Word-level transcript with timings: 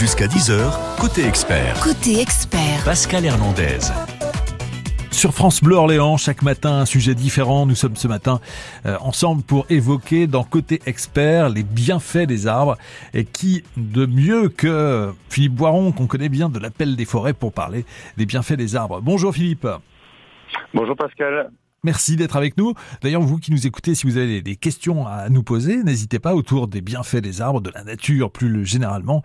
Jusqu'à 0.00 0.28
10h, 0.28 0.98
côté 0.98 1.28
expert. 1.28 1.78
Côté 1.82 2.22
expert. 2.22 2.82
Pascal 2.86 3.22
Hernandez. 3.22 3.80
Sur 5.10 5.34
France 5.34 5.62
Bleu 5.62 5.76
Orléans, 5.76 6.16
chaque 6.16 6.40
matin 6.40 6.72
un 6.72 6.86
sujet 6.86 7.14
différent. 7.14 7.66
Nous 7.66 7.74
sommes 7.74 7.96
ce 7.96 8.08
matin 8.08 8.40
euh, 8.86 8.96
ensemble 9.02 9.42
pour 9.42 9.66
évoquer 9.68 10.26
dans 10.26 10.42
Côté 10.42 10.80
Expert 10.86 11.50
les 11.50 11.62
bienfaits 11.62 12.26
des 12.26 12.46
arbres. 12.46 12.78
Et 13.12 13.26
qui 13.26 13.62
de 13.76 14.06
mieux 14.06 14.48
que 14.48 15.12
Philippe 15.28 15.52
Boiron, 15.52 15.92
qu'on 15.92 16.06
connaît 16.06 16.30
bien 16.30 16.48
de 16.48 16.58
l'appel 16.58 16.96
des 16.96 17.04
forêts, 17.04 17.34
pour 17.34 17.52
parler 17.52 17.84
des 18.16 18.24
bienfaits 18.24 18.54
des 18.54 18.76
arbres. 18.76 19.02
Bonjour 19.02 19.34
Philippe. 19.34 19.68
Bonjour 20.72 20.96
Pascal. 20.96 21.50
Merci 21.82 22.16
d'être 22.16 22.36
avec 22.36 22.58
nous. 22.58 22.74
D'ailleurs, 23.00 23.22
vous 23.22 23.38
qui 23.38 23.52
nous 23.52 23.66
écoutez, 23.66 23.94
si 23.94 24.06
vous 24.06 24.18
avez 24.18 24.42
des 24.42 24.56
questions 24.56 25.06
à 25.06 25.30
nous 25.30 25.42
poser, 25.42 25.82
n'hésitez 25.82 26.18
pas 26.18 26.34
autour 26.34 26.68
des 26.68 26.82
bienfaits 26.82 27.16
des 27.16 27.40
arbres, 27.40 27.62
de 27.62 27.70
la 27.74 27.84
nature 27.84 28.30
plus 28.30 28.66
généralement. 28.66 29.22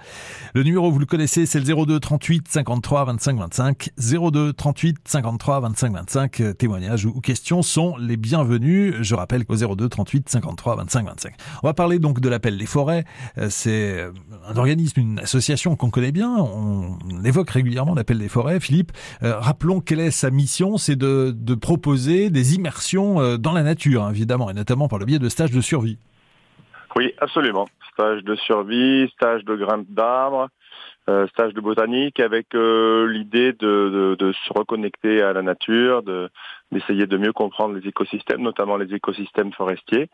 Le 0.53 0.63
numéro, 0.63 0.89
vous 0.89 0.99
le 0.99 1.05
connaissez, 1.05 1.45
c'est 1.45 1.59
le 1.59 1.85
02 1.85 1.99
38 1.99 2.47
53 2.47 3.05
25 3.05 3.39
25. 3.39 3.89
02 3.97 4.53
38 4.53 4.97
53 5.03 5.59
25 5.59 5.94
25. 5.94 6.57
Témoignages 6.57 7.05
ou 7.05 7.20
questions 7.20 7.61
sont 7.61 7.97
les 7.97 8.16
bienvenus. 8.16 8.95
Je 9.02 9.16
rappelle 9.16 9.44
qu'au 9.44 9.55
02 9.55 9.89
38 9.89 10.30
53 10.30 10.77
25 10.77 11.05
25. 11.08 11.33
On 11.61 11.67
va 11.67 11.73
parler 11.73 11.99
donc 11.99 12.22
de 12.22 12.30
l'appel 12.30 12.58
des 12.58 12.66
forêts. 12.66 13.03
Euh, 13.38 13.47
c'est 13.49 14.05
un 14.47 14.55
organisme, 14.55 15.02
une 15.02 15.19
association 15.19 15.75
qu'on 15.75 15.89
connaît 15.89 16.13
bien. 16.13 16.38
On 16.38 16.97
évoque 17.25 17.49
régulièrement 17.49 17.95
l'appel 17.95 18.17
des 18.17 18.30
forêts. 18.30 18.61
Philippe, 18.61 18.94
euh, 19.23 19.38
rappelons 19.39 19.81
quelle 19.81 19.99
est 19.99 20.11
sa 20.11 20.31
mission. 20.31 20.77
C'est 20.77 20.95
de, 20.95 21.35
de 21.38 21.55
proposer 21.55 22.30
des 22.30 22.45
immersions 22.54 23.20
euh, 23.20 23.38
dans 23.38 23.54
la 23.54 23.63
nature, 23.63 24.04
hein, 24.04 24.12
évidemment, 24.12 24.49
et 24.49 24.53
notamment 24.53 24.88
par 24.88 24.99
le 24.99 25.05
biais 25.05 25.20
de 25.20 25.30
stages 25.30 25.52
de 25.52 25.62
survie. 25.62 25.98
Oui, 26.95 27.13
absolument. 27.20 27.67
Stage 27.94 28.23
de 28.23 28.36
survie, 28.36 29.09
stage 29.16 29.44
de 29.44 29.55
grimpe 29.55 29.88
d'arbres, 29.90 30.50
euh, 31.09 31.27
stage 31.27 31.53
de 31.53 31.62
botanique, 31.62 32.20
avec 32.20 32.55
euh, 32.55 33.08
l'idée 33.12 33.53
de, 33.53 34.16
se 34.20 34.53
reconnecter 34.53 35.22
à 35.22 35.34
la 35.34 35.42
nature, 35.42 36.03
d'essayer 36.72 37.06
de 37.06 37.17
mieux 37.17 37.34
comprendre 37.34 37.75
les 37.75 37.88
écosystèmes, 37.88 38.42
notamment 38.42 38.78
les 38.78 38.94
écosystèmes 38.94 39.52
forestiers, 39.53 40.09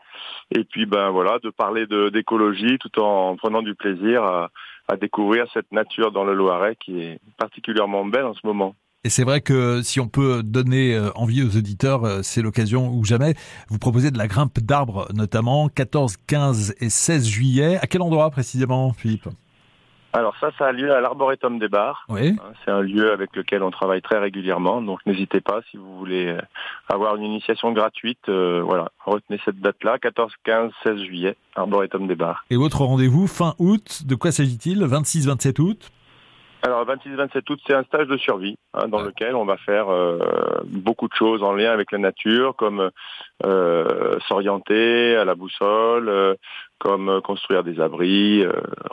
et 0.50 0.64
puis 0.64 0.86
ben 0.86 1.10
voilà, 1.10 1.38
de 1.38 1.50
parler 1.50 1.86
d'écologie 1.86 2.78
tout 2.78 3.00
en 3.00 3.36
prenant 3.36 3.62
du 3.62 3.74
plaisir 3.74 4.22
à 4.24 4.96
découvrir 4.96 5.46
cette 5.54 5.70
nature 5.72 6.12
dans 6.12 6.24
le 6.24 6.34
Loiret 6.34 6.76
qui 6.76 7.00
est 7.00 7.20
particulièrement 7.38 8.04
belle 8.04 8.24
en 8.24 8.34
ce 8.34 8.46
moment. 8.46 8.74
Et 9.04 9.10
c'est 9.10 9.24
vrai 9.24 9.40
que 9.40 9.82
si 9.82 9.98
on 9.98 10.06
peut 10.06 10.44
donner 10.44 10.94
euh, 10.94 11.10
envie 11.16 11.42
aux 11.42 11.56
auditeurs, 11.56 12.04
euh, 12.04 12.20
c'est 12.22 12.40
l'occasion 12.40 12.88
ou 12.94 13.04
jamais. 13.04 13.34
Vous 13.68 13.80
proposez 13.80 14.12
de 14.12 14.18
la 14.18 14.28
grimpe 14.28 14.60
d'arbres, 14.60 15.08
notamment 15.12 15.68
14, 15.68 16.18
15 16.28 16.76
et 16.80 16.88
16 16.88 17.26
juillet. 17.26 17.78
À 17.82 17.88
quel 17.88 18.00
endroit 18.00 18.30
précisément, 18.30 18.92
Philippe? 18.92 19.28
Alors 20.12 20.36
ça, 20.38 20.50
ça 20.56 20.66
a 20.66 20.72
lieu 20.72 20.94
à 20.94 21.00
l'Arboretum 21.00 21.58
des 21.58 21.66
Bars. 21.66 22.04
Oui. 22.10 22.28
Hein, 22.28 22.52
c'est 22.64 22.70
un 22.70 22.82
lieu 22.82 23.10
avec 23.10 23.34
lequel 23.34 23.64
on 23.64 23.72
travaille 23.72 24.02
très 24.02 24.20
régulièrement, 24.20 24.80
donc 24.80 25.00
n'hésitez 25.04 25.40
pas 25.40 25.62
si 25.72 25.78
vous 25.78 25.98
voulez 25.98 26.26
euh, 26.26 26.40
avoir 26.88 27.16
une 27.16 27.24
initiation 27.24 27.72
gratuite. 27.72 28.28
voilà, 28.28 28.92
retenez 29.04 29.40
cette 29.44 29.60
date-là, 29.60 29.98
14, 29.98 30.32
15, 30.44 30.70
16 30.84 31.02
juillet, 31.02 31.36
Arboretum 31.56 32.06
des 32.06 32.14
Bars. 32.14 32.44
Et 32.50 32.56
votre 32.56 32.82
rendez-vous 32.82 33.26
fin 33.26 33.56
août, 33.58 34.02
de 34.06 34.14
quoi 34.14 34.30
s'agit-il? 34.30 34.84
26, 34.84 35.26
27 35.26 35.58
août? 35.58 35.90
Alors 36.62 36.86
26-27 36.86 37.50
août, 37.50 37.60
c'est 37.66 37.74
un 37.74 37.82
stage 37.82 38.06
de 38.06 38.16
survie 38.16 38.56
hein, 38.72 38.86
dans 38.86 39.02
lequel 39.02 39.34
on 39.34 39.44
va 39.44 39.56
faire 39.56 39.88
euh, 39.88 40.18
beaucoup 40.64 41.08
de 41.08 41.14
choses 41.14 41.42
en 41.42 41.52
lien 41.52 41.72
avec 41.72 41.90
la 41.90 41.98
nature, 41.98 42.54
comme 42.54 42.90
euh, 43.44 44.18
s'orienter 44.28 45.16
à 45.16 45.24
la 45.24 45.34
boussole, 45.34 46.08
euh, 46.08 46.34
comme 46.82 47.20
construire 47.22 47.62
des 47.62 47.80
abris, 47.80 48.44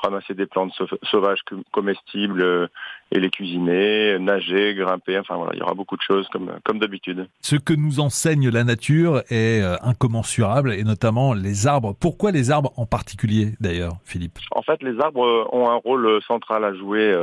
ramasser 0.04 0.36
des 0.36 0.46
plantes 0.46 0.72
sauvages 1.10 1.40
comestibles 1.72 2.70
et 3.12 3.20
les 3.20 3.32
cuisiner, 3.32 4.20
nager, 4.20 4.76
grimper. 4.76 5.18
Enfin 5.18 5.38
voilà, 5.38 5.54
il 5.56 5.60
y 5.60 5.64
aura 5.64 5.74
beaucoup 5.74 5.98
de 5.98 6.02
choses 6.04 6.28
comme 6.28 6.52
comme 6.64 6.78
d'habitude. 6.78 7.28
Ce 7.42 7.56
que 7.56 7.74
nous 7.74 8.00
enseigne 8.00 8.50
la 8.50 8.64
nature 8.64 9.24
est 9.32 9.62
incommensurable 9.82 10.74
et 10.74 10.84
notamment 10.84 11.34
les 11.34 11.66
arbres. 11.66 11.96
Pourquoi 12.00 12.30
les 12.32 12.52
arbres 12.52 12.72
en 12.78 12.86
particulier 12.86 13.54
d'ailleurs, 13.60 13.94
Philippe? 14.06 14.38
En 14.52 14.62
fait, 14.62 14.84
les 14.84 15.00
arbres 15.00 15.50
ont 15.52 15.68
un 15.68 15.78
rôle 15.78 16.22
central 16.28 16.64
à 16.64 16.76
jouer 16.76 17.16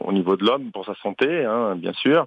au 0.00 0.12
niveau 0.12 0.36
de 0.36 0.44
l'homme 0.44 0.70
pour 0.72 0.84
sa 0.84 0.94
santé, 1.02 1.44
hein, 1.44 1.74
bien 1.76 1.92
sûr. 1.92 2.26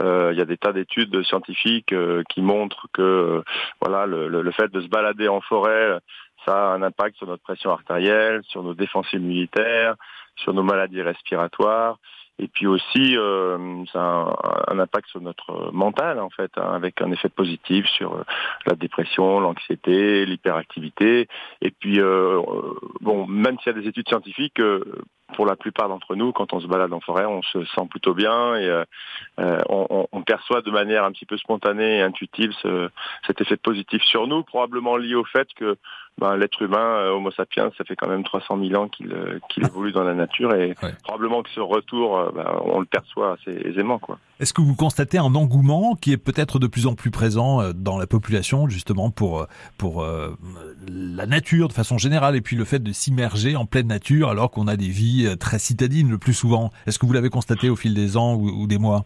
Euh, 0.00 0.30
il 0.32 0.38
y 0.38 0.42
a 0.42 0.44
des 0.44 0.56
tas 0.56 0.72
d'études 0.72 1.22
scientifiques 1.24 1.92
euh, 1.92 2.22
qui 2.28 2.42
montrent 2.42 2.86
que 2.92 3.02
euh, 3.02 3.42
voilà 3.80 4.06
le, 4.06 4.28
le, 4.28 4.50
fait 4.52 4.70
de 4.70 4.80
se 4.80 4.88
balader 4.88 5.28
en 5.28 5.40
forêt, 5.40 5.98
ça 6.46 6.72
a 6.72 6.74
un 6.74 6.82
impact 6.82 7.16
sur 7.16 7.26
notre 7.26 7.42
pression 7.42 7.70
artérielle, 7.70 8.42
sur 8.44 8.62
nos 8.62 8.74
défenses 8.74 9.12
immunitaires, 9.12 9.94
sur 10.36 10.54
nos 10.54 10.62
maladies 10.62 11.02
respiratoires. 11.02 11.98
Et 12.42 12.48
puis 12.48 12.66
aussi, 12.66 13.18
euh, 13.18 13.84
ça 13.92 14.00
a 14.00 14.72
un, 14.72 14.78
impact 14.78 15.08
sur 15.08 15.20
notre 15.20 15.70
mental, 15.72 16.18
en 16.18 16.30
fait, 16.30 16.50
hein, 16.56 16.72
avec 16.72 17.02
un 17.02 17.12
effet 17.12 17.28
positif 17.28 17.86
sur 17.86 18.14
euh, 18.14 18.22
la 18.64 18.74
dépression, 18.76 19.40
l'anxiété, 19.40 20.24
l'hyperactivité. 20.24 21.28
Et 21.60 21.70
puis, 21.70 22.00
euh, 22.00 22.40
bon, 23.02 23.26
même 23.26 23.58
s'il 23.58 23.74
y 23.74 23.78
a 23.78 23.80
des 23.80 23.88
études 23.88 24.08
scientifiques, 24.08 24.60
pour 25.34 25.44
la 25.46 25.54
plupart 25.54 25.88
d'entre 25.88 26.16
nous, 26.16 26.32
quand 26.32 26.54
on 26.54 26.60
se 26.60 26.66
balade 26.66 26.92
en 26.94 27.00
forêt, 27.00 27.26
on 27.26 27.42
se 27.42 27.62
sent 27.66 27.86
plutôt 27.90 28.14
bien 28.14 28.56
et 28.56 28.82
on, 29.38 30.08
on, 30.10 30.22
perçoit 30.22 30.60
de 30.60 30.72
manière 30.72 31.04
un 31.04 31.12
petit 31.12 31.24
peu 31.24 31.36
spontanée 31.36 31.98
et 31.98 32.02
intuitive 32.02 32.50
ce, 32.62 32.88
cet 33.28 33.40
effet 33.40 33.56
positif 33.56 34.02
sur 34.02 34.26
nous, 34.26 34.42
probablement 34.42 34.96
lié 34.96 35.14
au 35.14 35.24
fait 35.24 35.46
que 35.54 35.76
ben, 36.20 36.36
l'être 36.36 36.62
humain, 36.62 37.10
Homo 37.10 37.30
sapiens, 37.30 37.70
ça 37.76 37.84
fait 37.84 37.96
quand 37.96 38.08
même 38.08 38.24
300 38.24 38.58
000 38.62 38.80
ans 38.80 38.88
qu'il 38.88 39.12
évolue 39.64 39.92
dans 39.92 40.04
la 40.04 40.14
nature 40.14 40.54
et 40.54 40.74
probablement 41.02 41.42
que 41.42 41.50
ce 41.50 41.60
retour 41.60 42.30
bah, 42.34 42.60
on 42.64 42.80
le 42.80 42.86
perçoit 42.86 43.32
assez 43.32 43.58
aisément. 43.66 43.98
Quoi. 43.98 44.18
Est-ce 44.40 44.54
que 44.54 44.62
vous 44.62 44.74
constatez 44.74 45.18
un 45.18 45.34
engouement 45.34 45.96
qui 45.96 46.12
est 46.12 46.16
peut-être 46.16 46.58
de 46.58 46.66
plus 46.66 46.86
en 46.86 46.94
plus 46.94 47.10
présent 47.10 47.60
euh, 47.60 47.72
dans 47.74 47.98
la 47.98 48.06
population, 48.06 48.68
justement 48.68 49.10
pour, 49.10 49.40
euh, 49.40 49.46
pour 49.76 50.02
euh, 50.02 50.34
la 50.88 51.26
nature 51.26 51.68
de 51.68 51.74
façon 51.74 51.98
générale, 51.98 52.36
et 52.36 52.40
puis 52.40 52.56
le 52.56 52.64
fait 52.64 52.82
de 52.82 52.90
s'immerger 52.90 53.54
en 53.54 53.66
pleine 53.66 53.88
nature 53.88 54.30
alors 54.30 54.50
qu'on 54.50 54.66
a 54.66 54.76
des 54.76 54.88
vies 54.88 55.36
très 55.38 55.58
citadines 55.58 56.10
le 56.10 56.16
plus 56.16 56.32
souvent? 56.32 56.70
Est-ce 56.86 56.98
que 56.98 57.04
vous 57.04 57.12
l'avez 57.12 57.28
constaté 57.28 57.68
au 57.68 57.76
fil 57.76 57.92
des 57.92 58.16
ans 58.16 58.34
ou, 58.34 58.66
des 58.66 58.78
mois? 58.78 59.04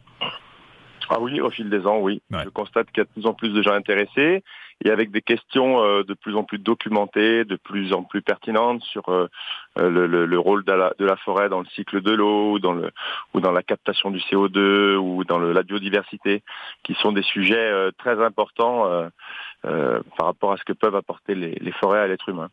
Ah 1.17 1.21
oui, 1.21 1.41
au 1.41 1.49
fil 1.49 1.71
des 1.71 1.87
ans, 1.87 1.99
oui. 2.01 2.23
Je 2.31 2.49
constate 2.49 2.89
qu'il 2.89 2.99
y 2.99 3.01
a 3.03 3.05
de 3.05 3.11
plus 3.11 3.27
en 3.27 3.35
plus 3.35 3.51
de 3.51 3.63
gens 3.63 3.73
intéressés 3.73 4.43
et 4.85 4.91
avec 4.91 5.13
des 5.13 5.23
questions 5.23 5.81
euh, 5.81 6.03
de 6.03 6.15
plus 6.15 6.35
en 6.35 6.43
plus 6.43 6.59
documentées, 6.59 7.45
de 7.45 7.55
plus 7.55 7.93
en 7.93 8.03
plus 8.03 8.21
pertinentes 8.21 8.83
sur 8.83 9.09
euh, 9.09 9.29
euh, 9.79 9.89
le, 9.89 10.27
le, 10.27 10.39
rôle 10.39 10.65
de 10.65 10.73
la, 10.73 10.93
de 10.99 11.05
la, 11.05 11.17
forêt 11.17 11.49
dans 11.49 11.61
le 11.61 11.67
cycle 11.67 12.01
de 12.01 12.11
l'eau, 12.11 12.55
ou 12.55 12.59
dans 12.59 12.73
le 12.73 12.91
ou 13.33 13.41
dans 13.41 13.53
la 13.53 13.63
captation 13.63 14.11
du 14.11 14.19
CO2, 14.19 14.97
ou 14.97 15.23
dans 15.23 15.39
la 15.39 15.63
biodiversité, 15.63 16.43
qui 16.83 16.95
sont 16.95 17.13
des 17.13 17.23
sujets 17.23 17.71
très 17.99 18.21
importants 18.21 19.09
par 20.17 20.27
rapport 20.27 20.53
à 20.53 20.57
ce 20.57 20.65
que 20.65 20.73
peuvent 20.73 20.95
apporter 20.95 21.35
les, 21.35 21.55
les 21.61 21.73
forêts 21.73 22.01
à 22.01 22.07
l'être 22.07 22.29
humain. 22.29 22.49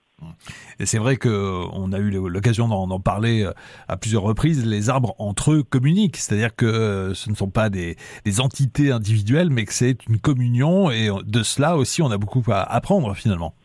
Et 0.79 0.85
c'est 0.85 0.99
vrai 0.99 1.17
que 1.17 1.63
on 1.73 1.91
a 1.91 1.99
eu 1.99 2.11
l'occasion 2.11 2.67
d'en 2.67 2.99
parler 2.99 3.47
à 3.87 3.97
plusieurs 3.97 4.21
reprises. 4.21 4.65
Les 4.65 4.89
arbres 4.89 5.15
entre 5.17 5.53
eux 5.53 5.63
communiquent, 5.63 6.17
c'est-à-dire 6.17 6.55
que 6.55 7.13
ce 7.13 7.29
ne 7.29 7.35
sont 7.35 7.49
pas 7.49 7.69
des, 7.69 7.95
des 8.23 8.39
entités 8.39 8.91
individuelles, 8.91 9.49
mais 9.49 9.65
que 9.65 9.73
c'est 9.73 9.97
une 10.07 10.19
communion. 10.19 10.91
Et 10.91 11.09
de 11.25 11.43
cela 11.43 11.75
aussi, 11.75 12.01
on 12.01 12.11
a 12.11 12.17
beaucoup 12.17 12.43
à 12.51 12.61
apprendre 12.61 13.15
finalement. 13.15 13.55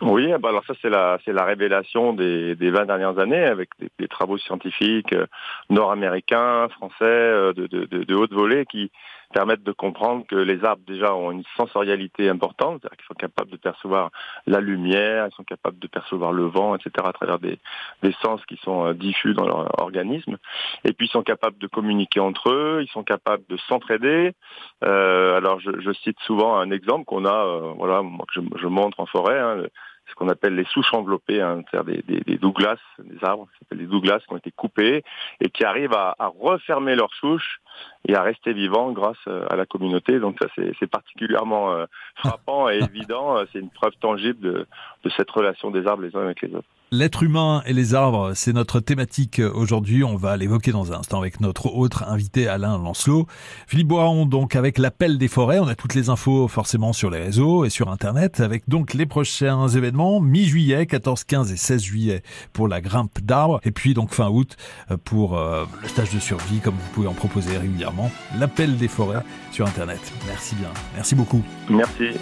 Oui, 0.00 0.28
bah 0.40 0.50
alors 0.50 0.64
ça 0.64 0.74
c'est 0.80 0.90
la 0.90 1.18
c'est 1.24 1.32
la 1.32 1.44
révélation 1.44 2.12
des, 2.12 2.54
des 2.54 2.70
20 2.70 2.86
dernières 2.86 3.18
années 3.18 3.44
avec 3.44 3.70
des, 3.98 4.06
travaux 4.06 4.38
scientifiques 4.38 5.12
euh, 5.12 5.26
nord-américains, 5.70 6.68
français 6.68 7.04
euh, 7.04 7.52
de, 7.52 7.66
de, 7.66 7.84
de, 7.84 8.04
de 8.04 8.14
haute 8.14 8.32
volée 8.32 8.64
qui 8.66 8.92
permettent 9.32 9.62
de 9.62 9.72
comprendre 9.72 10.26
que 10.26 10.36
les 10.36 10.64
arbres 10.64 10.82
déjà 10.86 11.14
ont 11.14 11.30
une 11.30 11.44
sensorialité 11.56 12.28
importante, 12.28 12.80
c'est-à-dire 12.80 12.96
qu'ils 12.96 13.06
sont 13.06 13.14
capables 13.14 13.50
de 13.50 13.56
percevoir 13.56 14.10
la 14.46 14.60
lumière, 14.60 15.26
ils 15.30 15.34
sont 15.34 15.44
capables 15.44 15.78
de 15.78 15.86
percevoir 15.86 16.32
le 16.32 16.44
vent, 16.44 16.74
etc. 16.74 16.90
à 17.04 17.12
travers 17.12 17.38
des, 17.38 17.58
des 18.02 18.14
sens 18.22 18.44
qui 18.46 18.56
sont 18.62 18.86
euh, 18.86 18.94
diffus 18.94 19.34
dans 19.34 19.46
leur 19.46 19.80
organisme. 19.80 20.36
Et 20.84 20.92
puis 20.92 21.06
ils 21.06 21.10
sont 21.10 21.22
capables 21.22 21.58
de 21.58 21.66
communiquer 21.66 22.20
entre 22.20 22.50
eux, 22.50 22.80
ils 22.82 22.90
sont 22.90 23.04
capables 23.04 23.44
de 23.48 23.56
s'entraider. 23.68 24.32
Euh, 24.84 25.36
alors 25.36 25.60
je, 25.60 25.70
je, 25.80 25.92
cite 25.92 26.18
souvent 26.20 26.58
un 26.58 26.70
exemple 26.70 27.04
qu'on 27.04 27.24
a, 27.24 27.44
euh, 27.46 27.72
voilà, 27.76 28.02
que 28.02 28.40
je, 28.40 28.40
je, 28.60 28.66
montre 28.66 29.00
en 29.00 29.06
forêt. 29.06 29.38
Hein, 29.38 29.66
ce 30.08 30.14
qu'on 30.14 30.28
appelle 30.28 30.54
les 30.54 30.64
souches 30.64 30.92
enveloppées, 30.94 31.40
hein, 31.40 31.62
c'est-à-dire 31.70 32.02
des, 32.06 32.20
des, 32.20 32.38
Douglas, 32.38 32.78
des 32.98 33.22
arbres 33.22 33.48
qui 33.52 33.58
s'appellent 33.58 33.78
des 33.78 33.86
Douglas 33.86 34.20
qui 34.26 34.32
ont 34.32 34.36
été 34.36 34.50
coupés 34.50 35.04
et 35.40 35.50
qui 35.50 35.64
arrivent 35.64 35.94
à, 35.94 36.14
à, 36.18 36.28
refermer 36.28 36.94
leurs 36.94 37.12
souches 37.14 37.60
et 38.06 38.14
à 38.14 38.22
rester 38.22 38.52
vivants 38.52 38.92
grâce 38.92 39.18
euh, 39.26 39.46
à 39.50 39.56
la 39.56 39.66
communauté. 39.66 40.18
Donc 40.18 40.36
ça 40.40 40.48
c'est 40.56 40.90
particulièrement 40.90 41.72
euh, 41.72 41.86
frappant 42.16 42.68
et 42.68 42.78
évident. 42.82 43.36
C'est 43.52 43.60
une 43.60 43.70
preuve 43.70 43.94
tangible 44.00 44.40
de, 44.40 44.66
de, 45.04 45.10
cette 45.16 45.30
relation 45.30 45.70
des 45.70 45.86
arbres 45.86 46.02
les 46.02 46.16
uns 46.16 46.22
avec 46.22 46.42
les 46.42 46.54
autres. 46.54 46.68
L'être 46.90 47.22
humain 47.22 47.62
et 47.66 47.74
les 47.74 47.94
arbres, 47.94 48.32
c'est 48.34 48.54
notre 48.54 48.80
thématique 48.80 49.40
aujourd'hui. 49.40 50.04
On 50.04 50.16
va 50.16 50.38
l'évoquer 50.38 50.72
dans 50.72 50.90
un 50.90 51.00
instant 51.00 51.20
avec 51.20 51.38
notre 51.40 51.66
autre 51.66 52.04
invité 52.08 52.48
Alain 52.48 52.78
Lancelot. 52.78 53.26
Philippe 53.66 53.88
Boiron, 53.88 54.24
donc 54.24 54.56
avec 54.56 54.78
l'appel 54.78 55.18
des 55.18 55.28
forêts. 55.28 55.58
On 55.58 55.68
a 55.68 55.74
toutes 55.74 55.94
les 55.94 56.08
infos 56.08 56.48
forcément 56.48 56.94
sur 56.94 57.10
les 57.10 57.18
réseaux 57.18 57.66
et 57.66 57.70
sur 57.70 57.90
Internet 57.90 58.40
avec 58.40 58.66
donc 58.70 58.94
les 58.94 59.04
prochains 59.04 59.68
événements 59.68 60.18
mi-juillet, 60.20 60.86
14, 60.86 61.24
15 61.24 61.52
et 61.52 61.58
16 61.58 61.82
juillet 61.82 62.22
pour 62.54 62.68
la 62.68 62.80
grimpe 62.80 63.20
d'arbres 63.20 63.60
et 63.64 63.70
puis 63.70 63.92
donc 63.92 64.14
fin 64.14 64.30
août 64.30 64.56
euh, 64.90 64.96
pour 64.96 65.36
euh, 65.36 65.66
le 65.82 65.88
stage 65.88 66.14
de 66.14 66.20
survie 66.20 66.60
comme 66.60 66.74
vous 66.74 66.90
pouvez 66.94 67.08
en 67.08 67.14
proposer 67.14 67.58
régulièrement. 67.58 68.10
L'appel 68.38 68.78
des 68.78 68.88
forêts 68.88 69.22
sur 69.52 69.66
Internet. 69.66 70.00
Merci 70.26 70.54
bien. 70.54 70.70
Merci 70.94 71.14
beaucoup. 71.14 71.42
Merci. 71.68 72.16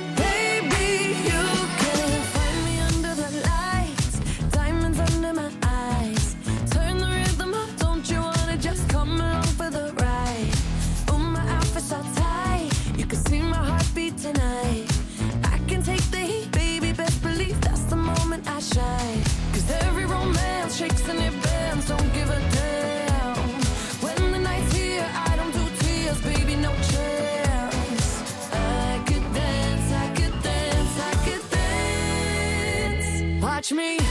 Watch 33.69 33.73
me 33.73 34.06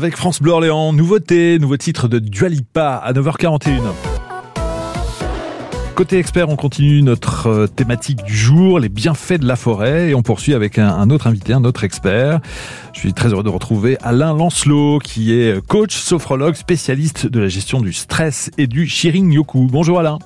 Avec 0.00 0.16
France 0.16 0.40
Bleu 0.40 0.52
Orléans, 0.52 0.94
nouveauté, 0.94 1.58
nouveau 1.58 1.76
titre 1.76 2.08
de 2.08 2.18
Dualipa 2.18 2.94
à 2.94 3.12
9h41. 3.12 3.82
Côté 5.94 6.16
expert, 6.16 6.48
on 6.48 6.56
continue 6.56 7.02
notre 7.02 7.48
euh, 7.48 7.66
thématique 7.66 8.24
du 8.24 8.34
jour, 8.34 8.78
les 8.78 8.88
bienfaits 8.88 9.40
de 9.40 9.46
la 9.46 9.56
forêt, 9.56 10.08
et 10.08 10.14
on 10.14 10.22
poursuit 10.22 10.54
avec 10.54 10.78
un, 10.78 11.10
autre 11.10 11.26
invité, 11.26 11.52
un 11.52 11.64
autre 11.64 11.84
expert. 11.84 12.40
Je 12.94 13.00
suis 13.00 13.12
très 13.12 13.28
heureux 13.28 13.42
de 13.42 13.50
retrouver 13.50 13.98
Alain 14.00 14.32
Lancelot, 14.32 15.00
qui 15.00 15.34
est 15.34 15.60
coach, 15.66 15.94
sophrologue, 15.94 16.54
spécialiste 16.54 17.26
de 17.26 17.38
la 17.38 17.48
gestion 17.48 17.82
du 17.82 17.92
stress 17.92 18.50
et 18.56 18.66
du 18.66 18.86
Shirin 18.86 19.30
Yoku. 19.30 19.68
Bonjour 19.70 19.98
Alain. 19.98 20.18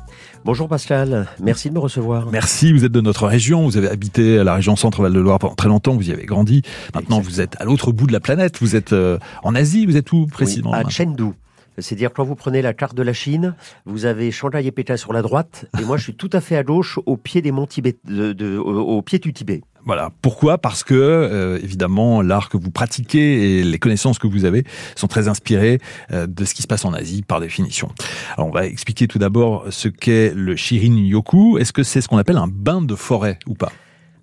Bonjour 0.45 0.69
Pascal, 0.69 1.27
merci 1.41 1.71
de 1.71 1.75
me 1.75 1.79
recevoir. 1.79 2.27
Merci, 2.31 2.73
vous 2.73 2.85
êtes 2.85 2.93
de 2.93 3.01
notre 3.01 3.27
région, 3.27 3.65
vous 3.65 3.79
avez 3.79 3.89
habité 3.89 4.39
à 4.39 4.45
la 4.45 4.55
région 4.55 4.77
Centre-Val 4.77 5.13
de 5.13 5.19
Loire 5.19 5.39
pendant 5.39 5.55
très 5.55 5.69
longtemps, 5.69 5.95
vous 5.95 6.11
y 6.11 6.13
avez 6.13 6.27
grandi. 6.27 6.61
Maintenant, 6.95 7.21
vous 7.21 7.41
êtes 7.41 7.59
à 7.61 7.65
l'autre 7.65 7.93
bout 7.93 8.07
de 8.07 8.13
la 8.13 8.21
planète, 8.21 8.59
vous 8.61 8.77
êtes 8.77 8.93
euh, 8.93 9.19
en 9.43 9.55
Asie, 9.55 9.87
vous 9.87 9.97
êtes 9.97 10.13
où 10.13 10.27
précisément 10.27 10.73
Oui, 10.73 10.79
à 10.85 10.89
Chengdu. 10.91 11.31
C'est-à-dire 11.79 12.13
quand 12.13 12.25
vous 12.25 12.35
prenez 12.37 12.61
la 12.63 12.75
carte 12.75 12.95
de 12.95 13.03
la 13.03 13.15
Chine, 13.15 13.55
vous 13.87 14.05
avez 14.05 14.31
Shanghai 14.31 14.65
et 14.67 14.71
Pékin 14.71 14.97
sur 14.99 15.13
la 15.15 15.23
droite, 15.23 15.65
et 15.81 15.85
moi 15.85 15.97
je 15.97 16.05
suis 16.05 16.15
tout 16.15 16.31
à 16.35 16.41
fait 16.43 16.57
à 16.57 16.63
gauche, 16.63 16.99
au 17.07 17.17
pied 17.17 17.41
des 17.41 17.51
monts 17.51 17.67
Tibet, 17.67 17.97
de, 18.07 18.33
de- 18.35 18.59
au, 18.59 18.81
au 18.99 19.03
pied 19.03 19.19
du 19.19 19.33
Tibet. 19.33 19.63
Voilà. 19.87 20.11
Pourquoi? 20.23 20.59
Parce 20.59 20.83
que, 20.83 20.95
euh, 20.95 21.59
évidemment, 21.63 22.23
l'art 22.23 22.49
que 22.49 22.57
vous 22.57 22.71
pratiquez 22.71 23.59
et 23.59 23.65
les 23.65 23.79
connaissances 23.79 24.19
que 24.19 24.27
vous 24.27 24.45
avez 24.45 24.65
sont 24.97 25.09
très 25.09 25.29
inspirées 25.29 25.79
euh, 26.13 26.27
de 26.27 26.45
ce 26.45 26.55
qui 26.55 26.63
se 26.63 26.67
passe 26.67 26.85
en 26.85 26.93
Asie, 26.93 27.23
par 27.23 27.41
définition. 27.41 27.91
Alors, 28.37 28.49
on 28.49 28.53
va 28.53 28.67
expliquer 28.67 29.07
tout 29.09 29.19
d'abord 29.19 29.67
ce 29.71 29.89
qu'est 29.89 30.33
le 30.35 30.57
Shirin 30.57 30.97
Yoku. 30.97 31.59
Est-ce 31.59 31.73
que 31.73 31.83
c'est 31.83 32.01
ce 32.01 32.09
qu'on 32.09 32.19
appelle 32.19 32.39
un 32.39 32.49
bain 32.49 32.81
de 32.81 32.95
forêt 32.95 33.39
ou 33.47 33.55
pas? 33.55 33.73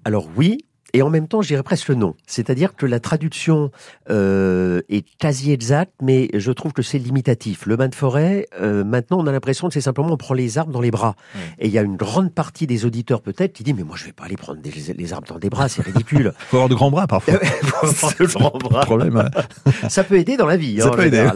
Alors 0.04 0.28
oui, 0.36 0.58
et 0.94 1.02
en 1.02 1.10
même 1.10 1.28
temps 1.28 1.42
je 1.42 1.48
dirais 1.50 1.64
presque 1.64 1.88
le 1.90 1.96
nom. 1.96 2.16
C'est-à-dire 2.28 2.76
que 2.76 2.86
la 2.86 3.00
traduction 3.00 3.72
euh, 4.10 4.82
est 4.90 5.06
quasi 5.18 5.52
exacte, 5.52 5.94
mais 6.02 6.30
je 6.34 6.52
trouve 6.52 6.74
que 6.74 6.82
c'est 6.82 6.98
limitatif. 7.00 7.66
Le 7.66 7.76
bain 7.76 7.88
de 7.88 7.96
forêt, 7.96 8.46
euh, 8.60 8.84
maintenant 8.84 9.20
on 9.20 9.28
a 9.28 9.32
l'impression 9.32 9.68
que 9.68 9.74
c'est 9.74 9.82
simplement 9.82 10.10
on 10.12 10.18
prend 10.18 10.34
les 10.34 10.58
arbres 10.58 10.72
dans 10.72 10.82
les 10.82 10.92
bras. 10.92 11.16
Et 11.60 11.68
il 11.68 11.72
y 11.74 11.78
a 11.78 11.82
une 11.82 11.96
grande 11.98 12.34
partie 12.34 12.68
des 12.68 12.86
auditeurs 12.86 13.22
peut-être 13.22 13.54
qui 13.54 13.64
dit 13.64 13.74
mais 13.74 13.84
moi 13.84 13.96
je 13.98 14.06
vais 14.06 14.12
pas 14.14 14.26
aller 14.26 14.38
prendre 14.38 14.60
des- 14.62 14.72
les 14.98 15.14
arbres 15.14 15.28
dans 15.28 15.40
des 15.40 15.50
bras, 15.50 15.70
c'est 15.70 15.82
ridicule. 15.82 16.34
faut 16.50 16.58
avoir 16.58 16.70
de 16.70 16.76
grands 16.76 16.92
bras 16.92 17.08
parfois. 17.08 17.34
Faut 17.84 18.08
avoir 18.08 18.14
de 18.20 18.26
grands 18.28 18.58
bras. 18.60 18.82
problème. 18.86 19.18
hein. 19.18 19.30
Ça 19.90 20.04
peut 20.04 20.18
aider 20.18 20.38
dans 20.38 20.46
la 20.46 20.58
vie. 20.58 20.80
Ça 20.80 20.88
hein, 20.88 20.90
en 20.92 20.96
peut 20.96 21.06
aider. 21.06 21.28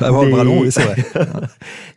Avoir 0.00 0.24
le 0.24 0.30
bras 0.30 0.44
long, 0.44 0.60
oui, 0.60 0.70
c'est 0.72 0.82
vrai. 0.82 0.96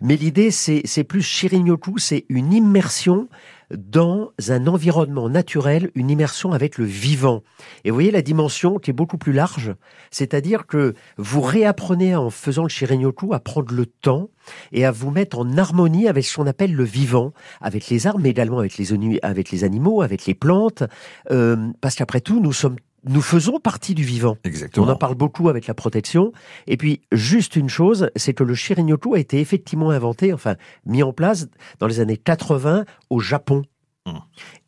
Mais 0.02 0.16
l'idée, 0.16 0.52
c'est, 0.52 0.82
c'est 0.86 1.04
plus 1.04 1.22
Shirin-yoku, 1.22 1.98
c'est 1.98 2.26
une 2.30 2.54
immersion 2.54 3.28
dans 3.76 4.32
un 4.48 4.68
environnement 4.68 5.30
naturel, 5.30 5.92
une 5.96 6.10
immersion 6.10 6.54
avec 6.54 6.78
le 6.78 6.86
vivant. 6.86 7.44
Et 7.84 7.92
vous 7.92 7.96
voyez 7.96 8.12
la 8.12 8.22
dimension 8.22 8.80
qui 8.80 8.90
est 8.90 8.94
beaucoup 8.94 9.18
plus 9.18 9.34
large, 9.34 9.76
c'est-à-dire 10.12 10.66
que 10.66 10.94
vous 11.18 11.42
réapprenez 11.42 12.16
en 12.16 12.30
faisant 12.30 12.64
le 12.64 12.70
Shirin-yoku 12.70 13.34
à 13.34 13.40
prendre 13.40 13.74
le 13.74 13.86
temps 13.86 14.30
et 14.72 14.86
à 14.86 14.92
vous 14.92 15.12
mettre 15.12 15.40
en 15.40 15.58
harmonie 15.58 16.08
avec 16.08 16.26
ce 16.26 16.36
qu'on 16.36 16.48
appelle 16.48 16.74
le 16.74 16.84
vivant, 16.84 17.34
avec 17.62 17.90
les 17.90 18.08
arbres, 18.08 18.20
mais 18.22 18.30
également 18.30 18.60
avec 18.60 18.78
les, 18.78 19.20
avec 19.22 19.52
les 19.52 19.64
animaux, 19.64 20.02
avec 20.02 20.26
les 20.26 20.34
plantes, 20.34 20.84
euh, 21.32 21.68
parce 21.82 21.96
qu'après 21.96 22.22
tout, 22.22 22.40
nous 22.40 22.54
sommes 22.54 22.78
nous 23.04 23.22
faisons 23.22 23.60
partie 23.60 23.96
du 23.96 24.04
vivant. 24.04 24.38
Exactement. 24.44 24.86
On 24.86 24.90
en 24.90 24.96
parle 24.96 25.16
beaucoup 25.16 25.50
avec 25.50 25.68
la 25.68 25.74
protection. 25.74 26.32
Et 26.68 26.78
puis, 26.78 27.02
juste 27.12 27.56
une 27.56 27.70
chose, 27.70 28.10
c'est 28.16 28.34
que 28.34 28.44
le 28.44 28.56
Shirin-yoku 28.56 29.16
a 29.16 29.20
été 29.20 29.40
effectivement 29.40 29.90
inventé, 29.92 30.34
enfin, 30.34 30.56
mis 30.86 31.04
en 31.04 31.14
place 31.14 31.48
dans 31.80 31.88
les 31.88 32.00
années 32.00 32.18
80 32.18 32.86
au 33.10 33.20
Japon. 33.20 33.64
Hmm. 34.06 34.20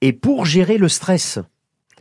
Et 0.02 0.14
pour 0.14 0.46
gérer 0.46 0.78
le 0.78 0.90
stress. 0.90 1.40